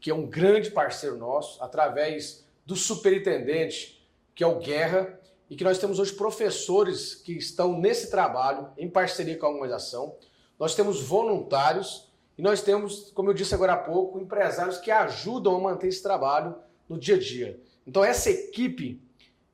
[0.00, 5.18] que é um grande parceiro nosso, através do superintendente, que é o Guerra,
[5.50, 10.14] e que nós temos hoje professores que estão nesse trabalho, em parceria com a organização.
[10.58, 15.56] Nós temos voluntários e nós temos, como eu disse agora há pouco, empresários que ajudam
[15.56, 16.56] a manter esse trabalho
[16.88, 17.60] no dia a dia.
[17.86, 19.02] Então, essa equipe,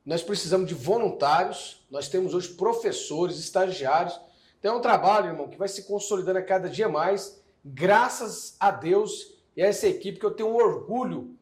[0.05, 4.19] nós precisamos de voluntários, nós temos hoje professores, estagiários.
[4.59, 8.71] Então, é um trabalho, irmão, que vai se consolidando a cada dia mais, graças a
[8.71, 11.35] Deus e a essa equipe que eu tenho orgulho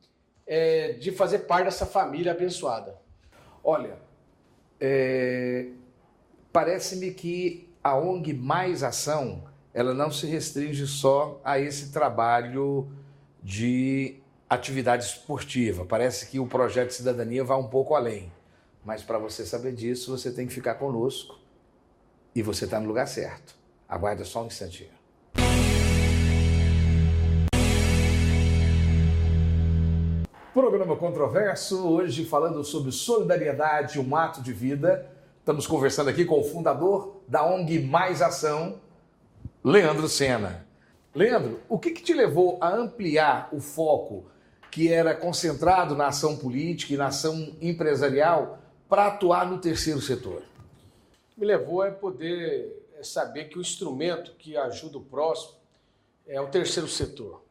[0.45, 2.97] é, de fazer parte dessa família abençoada.
[3.63, 3.97] Olha,
[4.79, 5.69] é,
[6.51, 9.43] parece-me que a ONG Mais Ação,
[9.73, 12.87] ela não se restringe só a esse trabalho
[13.41, 15.83] de atividade esportiva.
[15.83, 18.31] Parece que o projeto de cidadania vai um pouco além.
[18.85, 21.39] Mas para você saber disso, você tem que ficar conosco
[22.35, 23.55] e você está no lugar certo.
[23.89, 24.91] Aguarda só um instantinho.
[30.53, 35.11] Programa Controverso, hoje falando sobre solidariedade, um ato de vida.
[35.39, 38.79] Estamos conversando aqui com o fundador da ONG Mais Ação,
[39.65, 40.67] Leandro Sena.
[41.15, 44.25] Leandro, o que, que te levou a ampliar o foco
[44.69, 48.59] que era concentrado na ação política e na ação empresarial
[48.89, 50.43] para atuar no terceiro setor?
[51.37, 55.53] Me levou a poder é, saber que o instrumento que ajuda o próximo
[56.27, 57.41] é o terceiro setor.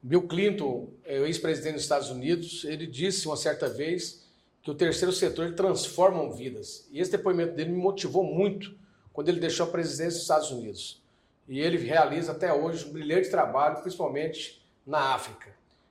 [0.00, 4.24] Bill Clinton, é, ex-presidente dos Estados Unidos, ele disse uma certa vez
[4.62, 6.86] que o terceiro setor transforma vidas.
[6.92, 8.72] E esse depoimento dele me motivou muito
[9.12, 11.04] quando ele deixou a presidência dos Estados Unidos.
[11.48, 15.50] E ele realiza até hoje um brilhante trabalho, principalmente na África.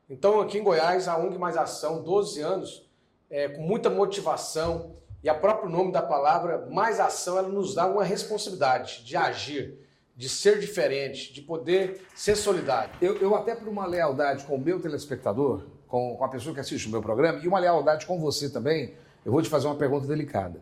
[0.10, 2.90] Então, aqui em Goiás, a ONG Mais Ação, 12 anos,
[3.30, 7.88] é, com muita motivação, e a próprio nome da palavra, Mais Ação, ela nos dá
[7.88, 9.80] uma responsabilidade de agir,
[10.16, 12.94] de ser diferente, de poder ser solidário.
[13.02, 16.62] Eu, eu até por uma lealdade com o meu telespectador, com, com a pessoa que
[16.62, 18.94] assiste o meu programa, e uma lealdade com você também,
[19.26, 20.62] eu vou te fazer uma pergunta delicada.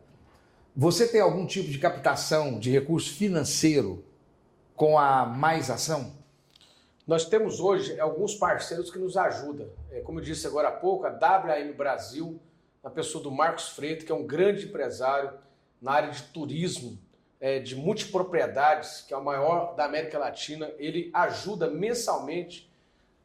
[0.76, 4.04] Você tem algum tipo de captação de recurso financeiro
[4.76, 6.14] com a Mais Ação?
[7.06, 9.70] Nós temos hoje alguns parceiros que nos ajudam.
[9.92, 12.40] É, como eu disse agora há pouco, a WM Brasil,
[12.82, 15.34] na pessoa do Marcos Freitas, que é um grande empresário
[15.82, 16.98] na área de turismo,
[17.42, 22.72] é, de multipropriedades, que é o maior da América Latina, ele ajuda mensalmente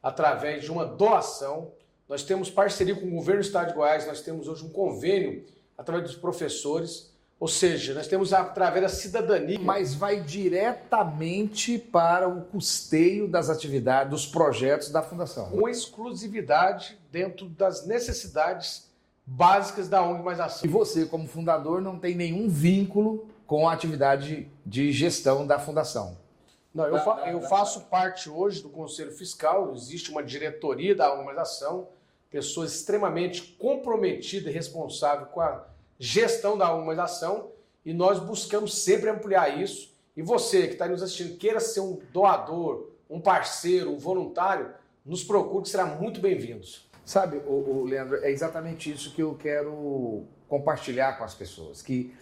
[0.02, 1.70] através de uma doação.
[2.08, 5.46] Nós temos parceria com o governo do estado de Goiás, nós temos hoje um convênio
[5.76, 7.07] através dos professores,
[7.40, 9.58] ou seja, nós temos através da cidadania.
[9.60, 15.50] Mas vai diretamente para o custeio das atividades, dos projetos da Fundação.
[15.50, 18.88] Com exclusividade dentro das necessidades
[19.24, 20.68] básicas da ONG Mais Ação.
[20.68, 26.16] E você, como fundador, não tem nenhum vínculo com a atividade de gestão da fundação.
[26.74, 31.88] Não, eu, fa eu faço parte hoje do Conselho Fiscal, existe uma diretoria da organização,
[32.30, 35.66] pessoas extremamente comprometidas e responsáveis com a
[35.98, 37.50] gestão da organização,
[37.84, 39.94] e nós buscamos sempre ampliar isso.
[40.16, 44.70] E você que está nos assistindo, queira ser um doador, um parceiro, um voluntário,
[45.04, 46.66] nos procure que será muito bem-vindo.
[47.04, 52.12] Sabe, o, o Leandro, é exatamente isso que eu quero compartilhar com as pessoas, que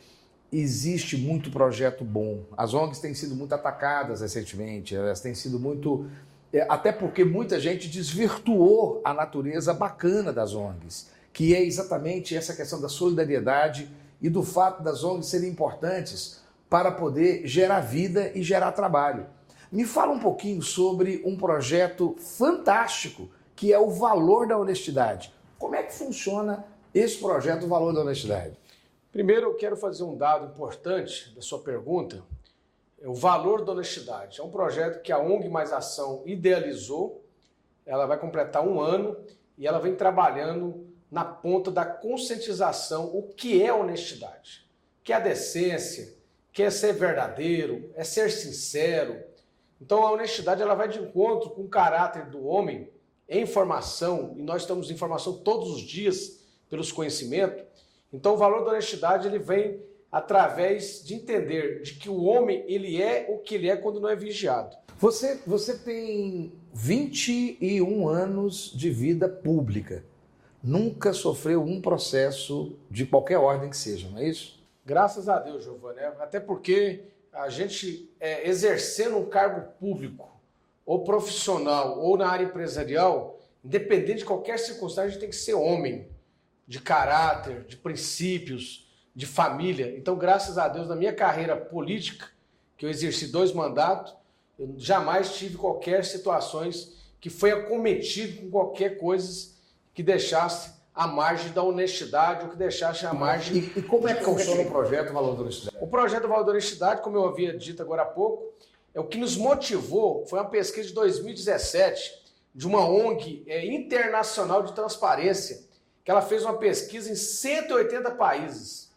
[0.53, 2.45] existe muito projeto bom.
[2.57, 6.09] As ONGs têm sido muito atacadas recentemente, elas têm sido muito.
[6.53, 12.57] É, até porque muita gente desvirtuou a natureza bacana das ONGs, que é exatamente essa
[12.57, 13.91] questão da solidariedade
[14.22, 19.26] e do fato das ONGs serem importantes para poder gerar vida e gerar trabalho.
[19.70, 25.30] Me fala um pouquinho sobre um projeto fantástico que é o Valor da Honestidade.
[25.59, 26.64] Como é que funciona
[26.95, 28.57] esse projeto, o Valor da Honestidade?
[29.12, 32.22] Primeiro, eu quero fazer um dado importante da sua pergunta.
[32.99, 34.41] É o valor da honestidade.
[34.41, 37.22] É um projeto que a ONG Mais Ação idealizou.
[37.84, 39.14] Ela vai completar um ano
[39.59, 44.67] e ela vem trabalhando na ponta da conscientização o que é honestidade,
[45.05, 46.15] que é a decência,
[46.53, 49.23] que é ser verdadeiro, é ser sincero.
[49.81, 52.91] Então a honestidade ela vai de encontro com o caráter do homem
[53.29, 56.41] em formação, e nós estamos em formação todos os dias
[56.71, 57.63] pelos conhecimentos,
[58.13, 59.81] então o valor da honestidade ele vem
[60.11, 64.09] através de entender de que o homem ele é o que ele é quando não
[64.09, 64.77] é vigiado.
[64.99, 70.03] Você, você tem 21 anos de vida pública.
[70.63, 74.59] Nunca sofreu um processo de qualquer ordem que seja, não é isso?
[74.85, 75.99] Graças a Deus, Giovanni.
[75.99, 80.31] É, até porque a gente, é, exercendo um cargo público,
[80.85, 85.55] ou profissional, ou na área empresarial, independente de qualquer circunstância, a gente tem que ser
[85.55, 86.09] homem
[86.67, 89.95] de caráter, de princípios, de família.
[89.97, 92.29] Então, graças a Deus, na minha carreira política,
[92.77, 94.15] que eu exerci dois mandatos,
[94.59, 99.56] eu jamais tive qualquer situações que foi acometido com qualquer coisa
[99.97, 103.57] que deixasse a margem da honestidade, o que deixasse a margem.
[103.57, 105.77] E, e como é que funciona o projeto Valor da Honestidade?
[105.81, 108.53] O projeto Valor da Honestidade, como eu havia dito agora há pouco,
[108.93, 114.63] é o que nos motivou, foi uma pesquisa de 2017 de uma ONG é, internacional
[114.63, 115.65] de transparência,
[116.05, 118.91] que ela fez uma pesquisa em 180 países.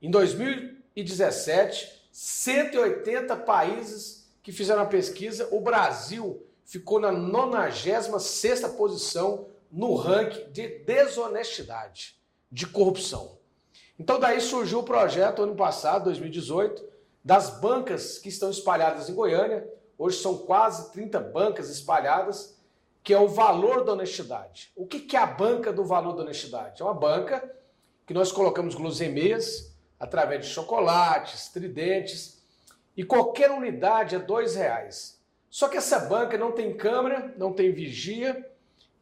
[0.00, 9.94] Em 2017, 180 países que fizeram a pesquisa, o Brasil ficou na 96ª posição no
[9.94, 12.16] ranking de desonestidade,
[12.50, 13.38] de corrupção.
[13.98, 16.82] Então daí surgiu o projeto ano passado, 2018,
[17.24, 19.68] das bancas que estão espalhadas em Goiânia.
[19.98, 22.56] Hoje são quase 30 bancas espalhadas,
[23.02, 24.72] que é o valor da honestidade.
[24.74, 26.80] O que é a banca do valor da honestidade?
[26.80, 27.54] É uma banca
[28.06, 32.42] que nós colocamos gulosemias através de chocolates, tridentes,
[32.96, 35.20] e qualquer unidade é dois reais.
[35.50, 38.49] Só que essa banca não tem câmera, não tem vigia,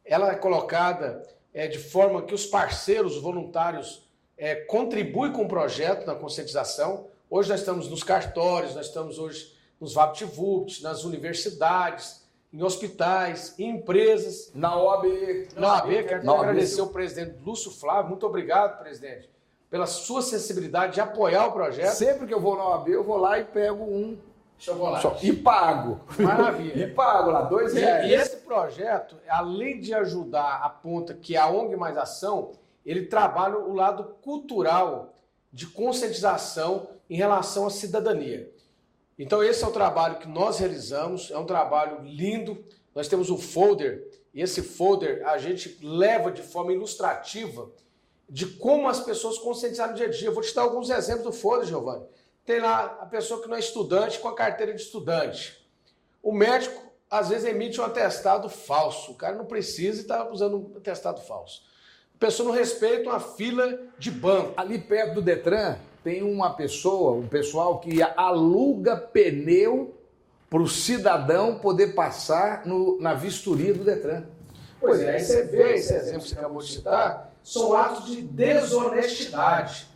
[0.09, 6.05] ela é colocada é, de forma que os parceiros voluntários é, contribuem com o projeto
[6.07, 7.05] na conscientização.
[7.29, 13.69] Hoje nós estamos nos cartórios, nós estamos hoje nos VaptVupt, nas universidades, em hospitais, em
[13.69, 14.51] empresas.
[14.55, 15.47] Na OAB.
[15.55, 16.89] Na OAB, quero na agradecer OAB.
[16.89, 18.09] o presidente Lúcio Flávio.
[18.09, 19.29] Muito obrigado, presidente,
[19.69, 21.93] pela sua sensibilidade de apoiar o projeto.
[21.93, 24.17] Sempre que eu vou na OAB, eu vou lá e pego um
[24.59, 25.25] chocolate.
[25.25, 26.01] E pago.
[26.19, 26.83] Maravilha.
[26.85, 28.05] e pago lá, dois reais.
[28.05, 32.51] E, e esse projeto, além de ajudar a ponta que é a ONG Mais Ação,
[32.85, 35.13] ele trabalha o lado cultural
[35.51, 38.51] de conscientização em relação à cidadania.
[39.17, 42.63] Então esse é o trabalho que nós realizamos, é um trabalho lindo.
[42.93, 47.69] Nós temos um folder, e esse folder a gente leva de forma ilustrativa
[48.29, 50.27] de como as pessoas conscientizaram no dia a dia.
[50.27, 52.05] Eu vou te dar alguns exemplos do folder, Giovanni.
[52.49, 55.63] Tem lá a pessoa que não é estudante com a carteira de estudante.
[56.19, 59.11] O médico, às vezes, emite um atestado falso.
[59.11, 61.61] O cara não precisa e está usando um atestado falso.
[62.15, 64.53] A pessoa não respeita uma fila de banco.
[64.57, 69.95] Ali perto do Detran tem uma pessoa, um pessoal que aluga pneu
[70.49, 74.23] para o cidadão poder passar no, na vistoria do Detran.
[74.81, 78.23] Pois é, aí você vê esse exemplo que você acabou de citar, são atos de
[78.23, 79.88] desonestidade.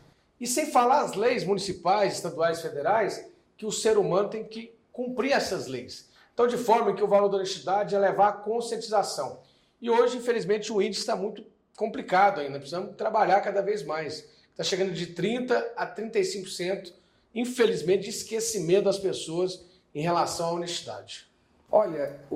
[0.43, 3.25] E sem falar as leis municipais, estaduais, federais,
[3.55, 6.09] que o ser humano tem que cumprir essas leis.
[6.33, 9.39] Então, de forma que o valor da honestidade é levar à conscientização.
[9.81, 11.45] E hoje, infelizmente, o índice está muito
[11.77, 14.29] complicado ainda, precisamos trabalhar cada vez mais.
[14.51, 16.91] Está chegando de 30% a 35%,
[17.33, 19.63] infelizmente, de esquecimento das pessoas
[19.95, 21.25] em relação à honestidade.
[21.71, 22.35] Olha, o,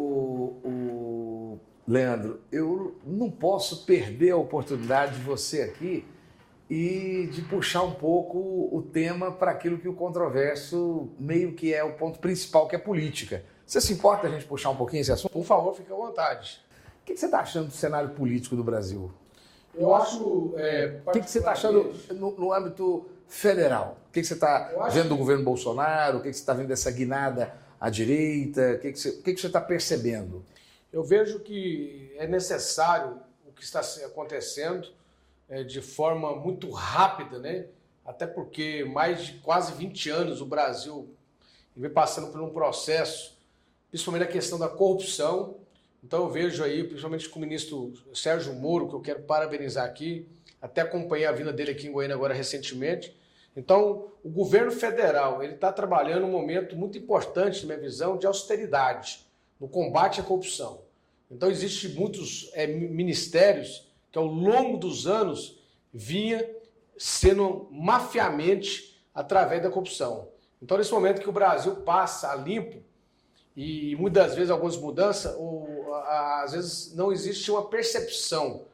[0.64, 6.06] o Leandro, eu não posso perder a oportunidade de você aqui
[6.70, 11.84] e de puxar um pouco o tema para aquilo que o controverso meio que é
[11.84, 13.44] o ponto principal, que é política.
[13.66, 15.32] Você se importa a gente puxar um pouquinho esse assunto?
[15.32, 16.62] Por favor, fique à vontade.
[17.02, 19.12] O que você está achando do cenário político do Brasil?
[19.74, 20.54] Eu acho.
[20.58, 23.98] É, o que, você está achando no, no, âmbito federal?
[24.10, 25.10] O que, você está vendo que...
[25.10, 26.18] do governo Bolsonaro?
[26.18, 28.74] O que, você está vendo dessa guinada à direita?
[28.76, 30.44] O que, que você está percebendo?
[30.92, 34.90] Eu vejo que é necessário o que está acontecendo
[35.50, 37.68] é, de forma muito rápida, né?
[38.06, 41.10] Até porque mais de quase 20 anos o Brasil
[41.76, 43.38] vem passando por um processo,
[43.90, 45.58] principalmente a questão da corrupção.
[46.04, 50.28] Então eu vejo aí, principalmente com o ministro Sérgio Moro, que eu quero parabenizar aqui,
[50.62, 53.16] até acompanhei a vinda dele aqui em Goiânia agora recentemente.
[53.56, 58.28] Então, o governo federal ele está trabalhando um momento muito importante, na minha visão, de
[58.28, 59.26] austeridade
[59.60, 60.82] no combate à corrupção.
[61.30, 65.60] Então, existem muitos é, ministérios que ao longo dos anos
[65.94, 66.48] vinha
[66.98, 70.30] sendo mafiamente através da corrupção.
[70.62, 72.84] Então, nesse momento que o Brasil passa a limpo,
[73.56, 78.66] e muitas vezes algumas mudanças, ou, às vezes não existe uma percepção,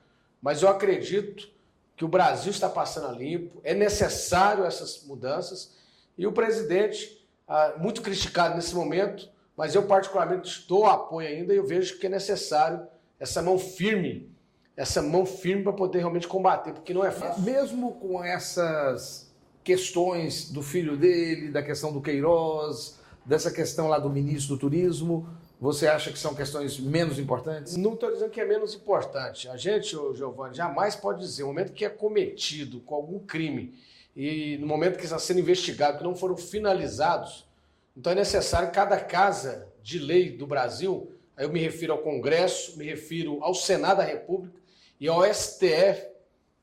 [0.42, 1.50] mas eu acredito
[1.96, 5.74] que o Brasil está passando a limpo, é necessário essas mudanças,
[6.18, 11.58] e o presidente, ah, muito criticado nesse momento, mas eu particularmente dou apoio ainda e
[11.58, 12.86] eu vejo que é necessário
[13.20, 14.33] essa mão firme
[14.76, 17.44] essa mão firme para poder realmente combater, porque não é fácil.
[17.44, 19.32] Mesmo com essas
[19.64, 25.28] questões do filho dele, da questão do Queiroz, dessa questão lá do ministro do Turismo,
[25.60, 27.78] você acha que são questões menos importantes?
[27.78, 29.48] Não estou dizendo que é menos importante.
[29.48, 33.74] A gente, Giovanni, jamais pode dizer, no momento que é cometido com algum crime
[34.16, 37.48] e no momento que está sendo investigado, que não foram finalizados,
[37.96, 42.78] então é necessário cada casa de lei do Brasil, aí eu me refiro ao Congresso,
[42.78, 44.62] me refiro ao Senado da República,
[45.04, 46.08] e ao STF,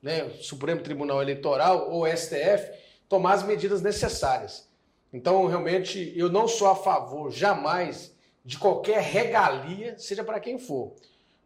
[0.01, 2.71] né, Supremo Tribunal Eleitoral ou STF,
[3.07, 4.67] tomar as medidas necessárias.
[5.13, 8.11] Então, realmente, eu não sou a favor jamais
[8.43, 10.95] de qualquer regalia, seja para quem for.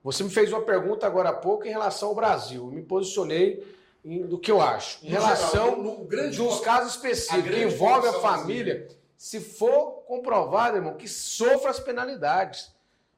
[0.06, 2.68] Você me fez uma pergunta agora há pouco em relação ao Brasil.
[2.68, 3.68] Eu me posicionei
[4.06, 5.06] em, do que eu acho.
[5.06, 8.88] Em no relação geral, grande, de uns casos específicos que envolve a família,
[9.18, 12.72] se for comprovado, irmão, que sofra as penalidades.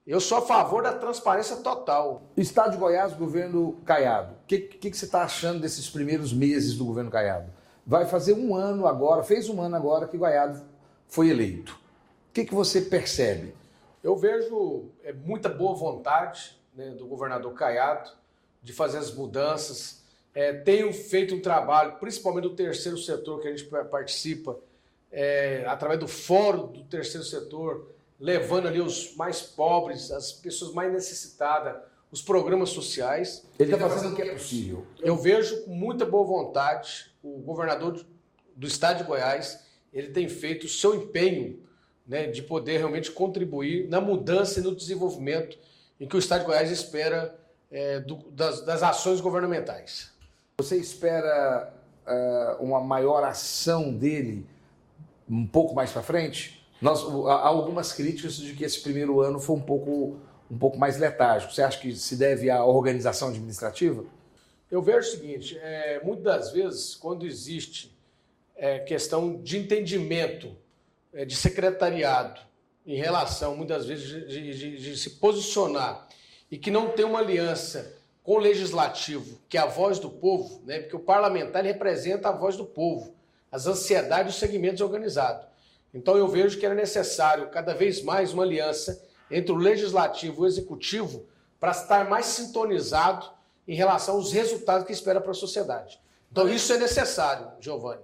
[0.08, 2.22] Eu sou a favor da transparência total.
[2.38, 4.36] Estado de Goiás, governo Caiado.
[4.36, 7.52] O que, que, que, você está achando desses primeiros meses do governo Caiado?
[7.86, 10.64] Vai fazer um ano agora, fez um ano agora que Goiado
[11.10, 11.74] foi eleito.
[12.30, 13.54] O que, que você percebe?
[14.02, 18.10] Eu vejo é, muita boa vontade né, do governador Caiado
[18.64, 20.04] de fazer as mudanças.
[20.34, 24.58] É, tenho feito um trabalho, principalmente do terceiro setor que a gente participa,
[25.12, 30.92] é, através do fórum do terceiro setor, levando ali os mais pobres, as pessoas mais
[30.92, 31.76] necessitadas,
[32.12, 33.46] os programas sociais.
[33.60, 34.86] Ele está fazendo o que é possível.
[35.00, 38.06] Eu vejo com muita boa vontade o governador
[38.56, 39.64] do estado de Goiás,
[39.94, 41.60] ele tem feito o seu empenho
[42.08, 45.58] né, de poder realmente contribuir na mudança e no desenvolvimento
[46.00, 47.38] em que o estado de Goiás espera
[47.70, 50.12] é, do, das, das, ações governamentais.
[50.58, 51.74] Você espera
[52.08, 54.46] uh, uma maior ação dele
[55.30, 56.57] um pouco mais para frente?
[56.82, 60.20] Nós, há algumas críticas de que esse primeiro ano foi um pouco,
[60.50, 61.54] um pouco mais letárgico.
[61.54, 64.06] Você acha que se deve à organização administrativa?
[64.70, 67.98] Eu vejo o seguinte: é, muitas das vezes, quando existe
[68.56, 70.56] é, questão de entendimento
[71.14, 72.42] é, de secretariado
[72.86, 76.08] em relação, muitas vezes, de, de, de se posicionar
[76.50, 80.62] e que não tem uma aliança com o legislativo, que é a voz do povo,
[80.66, 80.80] né?
[80.80, 83.16] porque o parlamentar representa a voz do povo,
[83.52, 85.46] as ansiedades dos segmentos organizados.
[85.98, 90.46] Então eu vejo que era necessário cada vez mais uma aliança entre o legislativo e
[90.46, 91.26] o executivo
[91.60, 93.26] para estar mais sintonizado
[93.68, 96.00] em relação aos resultados que espera para a sociedade.
[96.32, 98.04] Então isso é necessário, Giovanni.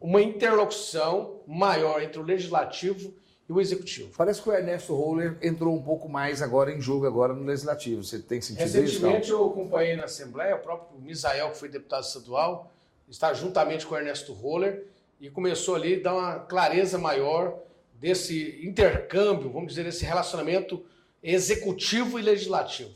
[0.00, 3.14] Uma interlocução maior entre o legislativo
[3.46, 4.10] e o executivo.
[4.16, 8.02] Parece que o Ernesto Roller entrou um pouco mais agora em jogo agora no legislativo.
[8.02, 9.06] Você tem sentido Recentemente, isso?
[9.06, 12.72] Recentemente eu acompanhei na Assembleia, o próprio Misael, que foi deputado estadual,
[13.06, 14.86] está juntamente com o Ernesto Roller
[15.22, 17.60] e começou ali a dar uma clareza maior
[17.94, 20.84] desse intercâmbio, vamos dizer, desse relacionamento
[21.22, 22.90] executivo e legislativo.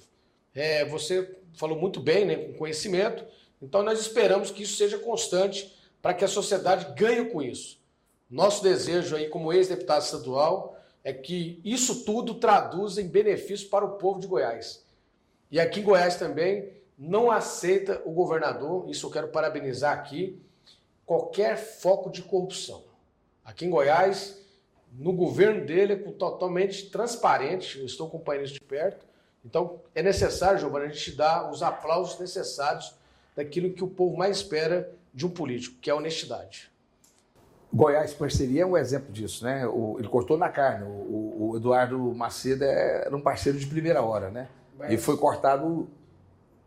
[0.52, 3.24] É, você falou muito bem, né, com conhecimento,
[3.62, 5.72] então nós esperamos que isso seja constante
[6.02, 7.78] para que a sociedade ganhe com isso.
[8.28, 13.98] Nosso desejo aí, como ex-deputado estadual, é que isso tudo traduza em benefício para o
[13.98, 14.84] povo de Goiás.
[15.48, 20.44] E aqui em Goiás também não aceita o governador, isso eu quero parabenizar aqui,
[21.06, 22.82] qualquer foco de corrupção.
[23.44, 24.38] Aqui em Goiás,
[24.92, 29.06] no governo dele, é totalmente transparente, eu estou acompanhando isso de perto.
[29.44, 32.92] Então, é necessário, Giovanni, a gente dar os aplausos necessários
[33.36, 36.70] daquilo que o povo mais espera de um político, que é a honestidade.
[37.72, 39.66] Goiás Parceria é um exemplo disso, né?
[39.66, 40.84] O, ele cortou na carne.
[40.84, 44.48] O, o, Eduardo Macedo era um parceiro de primeira hora, né?
[44.78, 44.92] Mas...
[44.92, 45.88] E foi cortado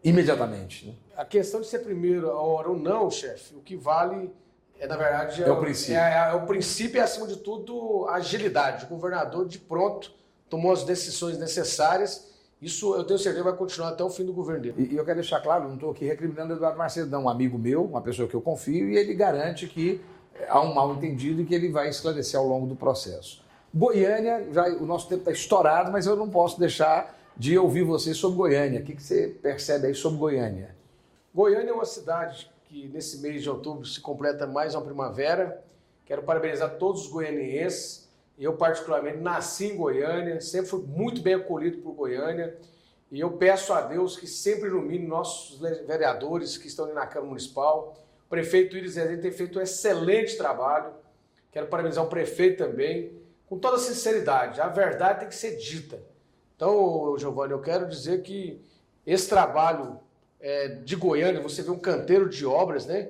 [0.03, 0.87] imediatamente.
[0.87, 0.93] Né?
[1.17, 4.31] A questão de ser primeiro a hora ou não, chefe, o que vale
[4.79, 5.95] é, na verdade, é, é o princípio.
[5.95, 8.85] É, é, o princípio e, acima de tudo, a agilidade.
[8.85, 10.11] O governador, de pronto,
[10.49, 12.29] tomou as decisões necessárias.
[12.61, 14.75] Isso, eu tenho certeza, vai continuar até o fim do governo dele.
[14.77, 17.25] E, e eu quero deixar claro, não estou aqui recriminando o Eduardo Macedo, não.
[17.25, 20.01] Um amigo meu, uma pessoa que eu confio, e ele garante que
[20.47, 23.43] há um mal entendido e que ele vai esclarecer ao longo do processo.
[23.73, 28.13] Goiânia, já, o nosso tempo está estourado, mas eu não posso deixar de ouvir você
[28.13, 28.81] sobre Goiânia.
[28.81, 30.75] O que, você percebe aí sobre Goiânia?
[31.33, 35.63] Goiânia é uma cidade que nesse mês de outubro se completa mais uma primavera.
[36.05, 38.09] Quero parabenizar todos os goianienses.
[38.37, 42.57] Eu, particularmente, nasci em Goiânia, sempre fui muito bem acolhido por Goiânia.
[43.09, 47.29] E eu peço a Deus que sempre ilumine nossos vereadores que estão ali na Câmara
[47.29, 47.95] Municipal.
[48.25, 50.91] O prefeito Iris Rezende tem feito um excelente trabalho.
[51.53, 53.13] Quero parabenizar o prefeito também,
[53.47, 54.59] com toda sinceridade.
[54.59, 56.08] A verdade tem que ser dita.
[56.59, 58.59] Então, Giovanni, eu quero dizer que
[59.07, 59.97] esse trabalho
[60.41, 63.07] é, de Goiânia, você vê um canteiro de obras, né?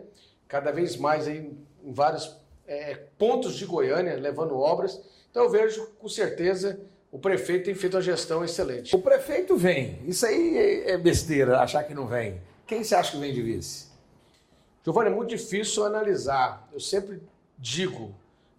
[0.47, 1.51] Cada vez mais aí
[1.83, 2.37] em vários
[2.67, 5.01] é, pontos de Goiânia, levando obras.
[5.31, 6.79] Então eu vejo com certeza
[7.11, 8.95] o prefeito tem feito uma gestão excelente.
[8.95, 9.99] O prefeito vem.
[10.05, 12.39] Isso aí é, é besteira, achar que não vem.
[12.67, 13.87] Quem você acha que vem de vice?
[14.85, 16.69] Giovanni, é muito difícil analisar.
[16.71, 17.19] Eu sempre
[17.57, 18.13] digo,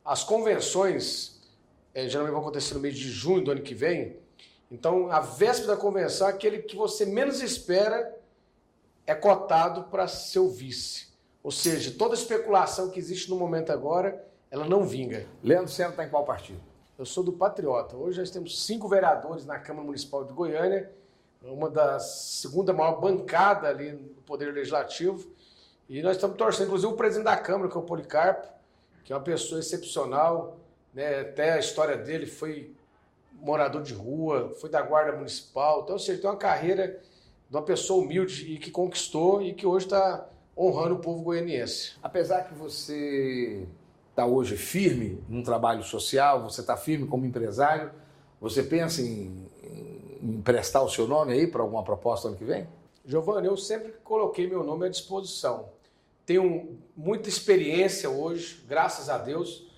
[0.04, 1.40] as convenções
[1.94, 4.16] é, geralmente vão acontecer no mês de junho do ano que vem.
[4.70, 8.16] Então, a véspera da convenção, aquele que você menos espera
[9.06, 11.08] é cotado para ser o vice.
[11.42, 15.26] Ou seja, toda especulação que existe no momento agora, ela não vinga.
[15.42, 16.60] Leandro Senna está em qual partido?
[16.98, 17.96] Eu sou do Patriota.
[17.96, 20.90] Hoje nós temos cinco vereadores na Câmara Municipal de Goiânia,
[21.42, 22.04] uma das
[22.40, 25.26] segunda maior bancada ali no Poder Legislativo.
[25.88, 28.46] E nós estamos torcendo, inclusive o presidente da Câmara, que é o Policarpo,
[29.02, 30.58] que é uma pessoa excepcional,
[30.92, 31.20] né?
[31.20, 32.74] até a história dele foi
[33.40, 37.00] morador de rua, foi da guarda municipal, então, ou seja, tem uma carreira
[37.48, 41.92] de uma pessoa humilde e que conquistou e que hoje está honrando o povo goianiense.
[42.02, 43.66] Apesar que você
[44.10, 47.90] está hoje firme num trabalho social, você está firme como empresário,
[48.40, 49.48] você pensa em,
[50.22, 52.68] em prestar o seu nome aí para alguma proposta ano que vem?
[53.04, 55.70] Giovanni, eu sempre coloquei meu nome à disposição.
[56.26, 59.69] Tenho muita experiência hoje, graças a Deus.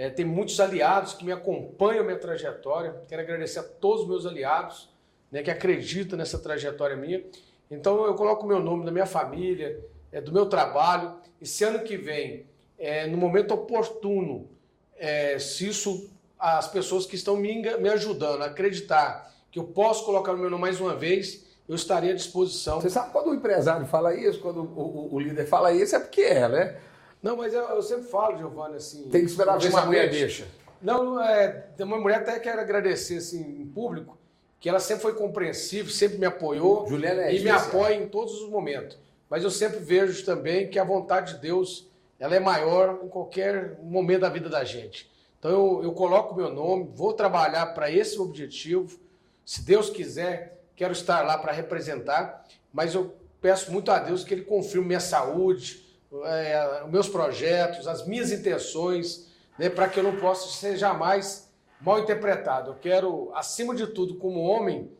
[0.00, 3.02] É, tem muitos aliados que me acompanham minha trajetória.
[3.06, 4.88] Quero agradecer a todos os meus aliados
[5.30, 7.22] né, que acreditam nessa trajetória minha.
[7.70, 9.78] Então eu coloco o meu nome da minha família,
[10.10, 11.16] é, do meu trabalho.
[11.38, 12.46] E se ano que vem,
[12.78, 14.48] é, no momento oportuno,
[14.96, 20.06] é, se isso as pessoas que estão me, me ajudando a acreditar que eu posso
[20.06, 22.80] colocar o meu nome mais uma vez, eu estaria à disposição.
[22.80, 26.00] Você sabe quando o empresário fala isso, quando o, o, o líder fala isso, é
[26.00, 26.80] porque é, né?
[27.22, 29.08] Não, mas eu, eu sempre falo, Giovanni, assim.
[29.10, 30.46] Tem que esperar ver se a mulher deixa.
[30.80, 34.18] Não, é, tem uma mulher até quero agradecer assim, em público,
[34.58, 38.40] que ela sempre foi compreensiva, sempre me apoiou Juliana é e me apoia em todos
[38.40, 38.98] os momentos.
[39.28, 43.78] Mas eu sempre vejo também que a vontade de Deus ela é maior em qualquer
[43.82, 45.10] momento da vida da gente.
[45.38, 48.98] Então eu, eu coloco o meu nome, vou trabalhar para esse objetivo.
[49.44, 54.34] Se Deus quiser, quero estar lá para representar, mas eu peço muito a Deus que
[54.34, 55.89] Ele confirme minha saúde,
[56.24, 61.48] é, meus projetos, as minhas intenções, né, para que eu não possa ser jamais
[61.80, 62.70] mal interpretado.
[62.72, 64.90] Eu quero, acima de tudo, como homem,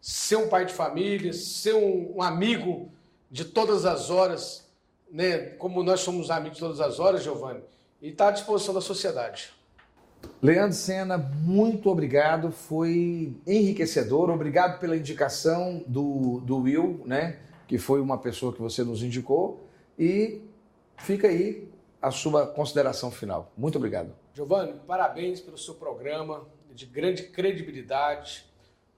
[0.00, 2.90] ser um pai de família, ser um, um amigo
[3.30, 4.66] de todas as horas,
[5.10, 7.60] né, como nós somos amigos de todas as horas, Giovanni,
[8.00, 9.52] e estar tá à disposição da sociedade.
[10.42, 14.30] Leandro Sena, muito obrigado, foi enriquecedor.
[14.30, 17.38] Obrigado pela indicação do, do Will, né?
[17.66, 19.68] Que foi uma pessoa que você nos indicou.
[19.98, 20.40] E
[20.98, 21.68] fica aí
[22.00, 23.52] a sua consideração final.
[23.56, 24.14] Muito obrigado.
[24.32, 28.44] Giovanni, parabéns pelo seu programa de grande credibilidade,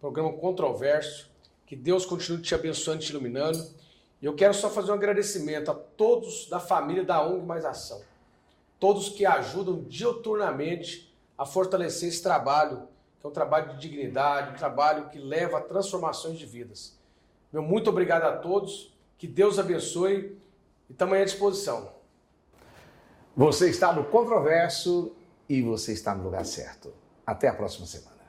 [0.01, 1.31] programa controverso.
[1.67, 3.65] Que Deus continue te abençoando, te iluminando.
[4.21, 8.03] E eu quero só fazer um agradecimento a todos da família da ONG Mais Ação,
[8.79, 12.89] todos que ajudam dioturnamente a fortalecer esse trabalho,
[13.19, 16.99] que é um trabalho de dignidade, um trabalho que leva a transformações de vidas.
[17.51, 20.37] Meu muito obrigado a todos, que Deus abençoe
[20.91, 21.89] e estamos à disposição.
[23.37, 25.15] Você está no Controverso
[25.49, 26.93] e você está no lugar certo.
[27.25, 28.21] Até a próxima semana.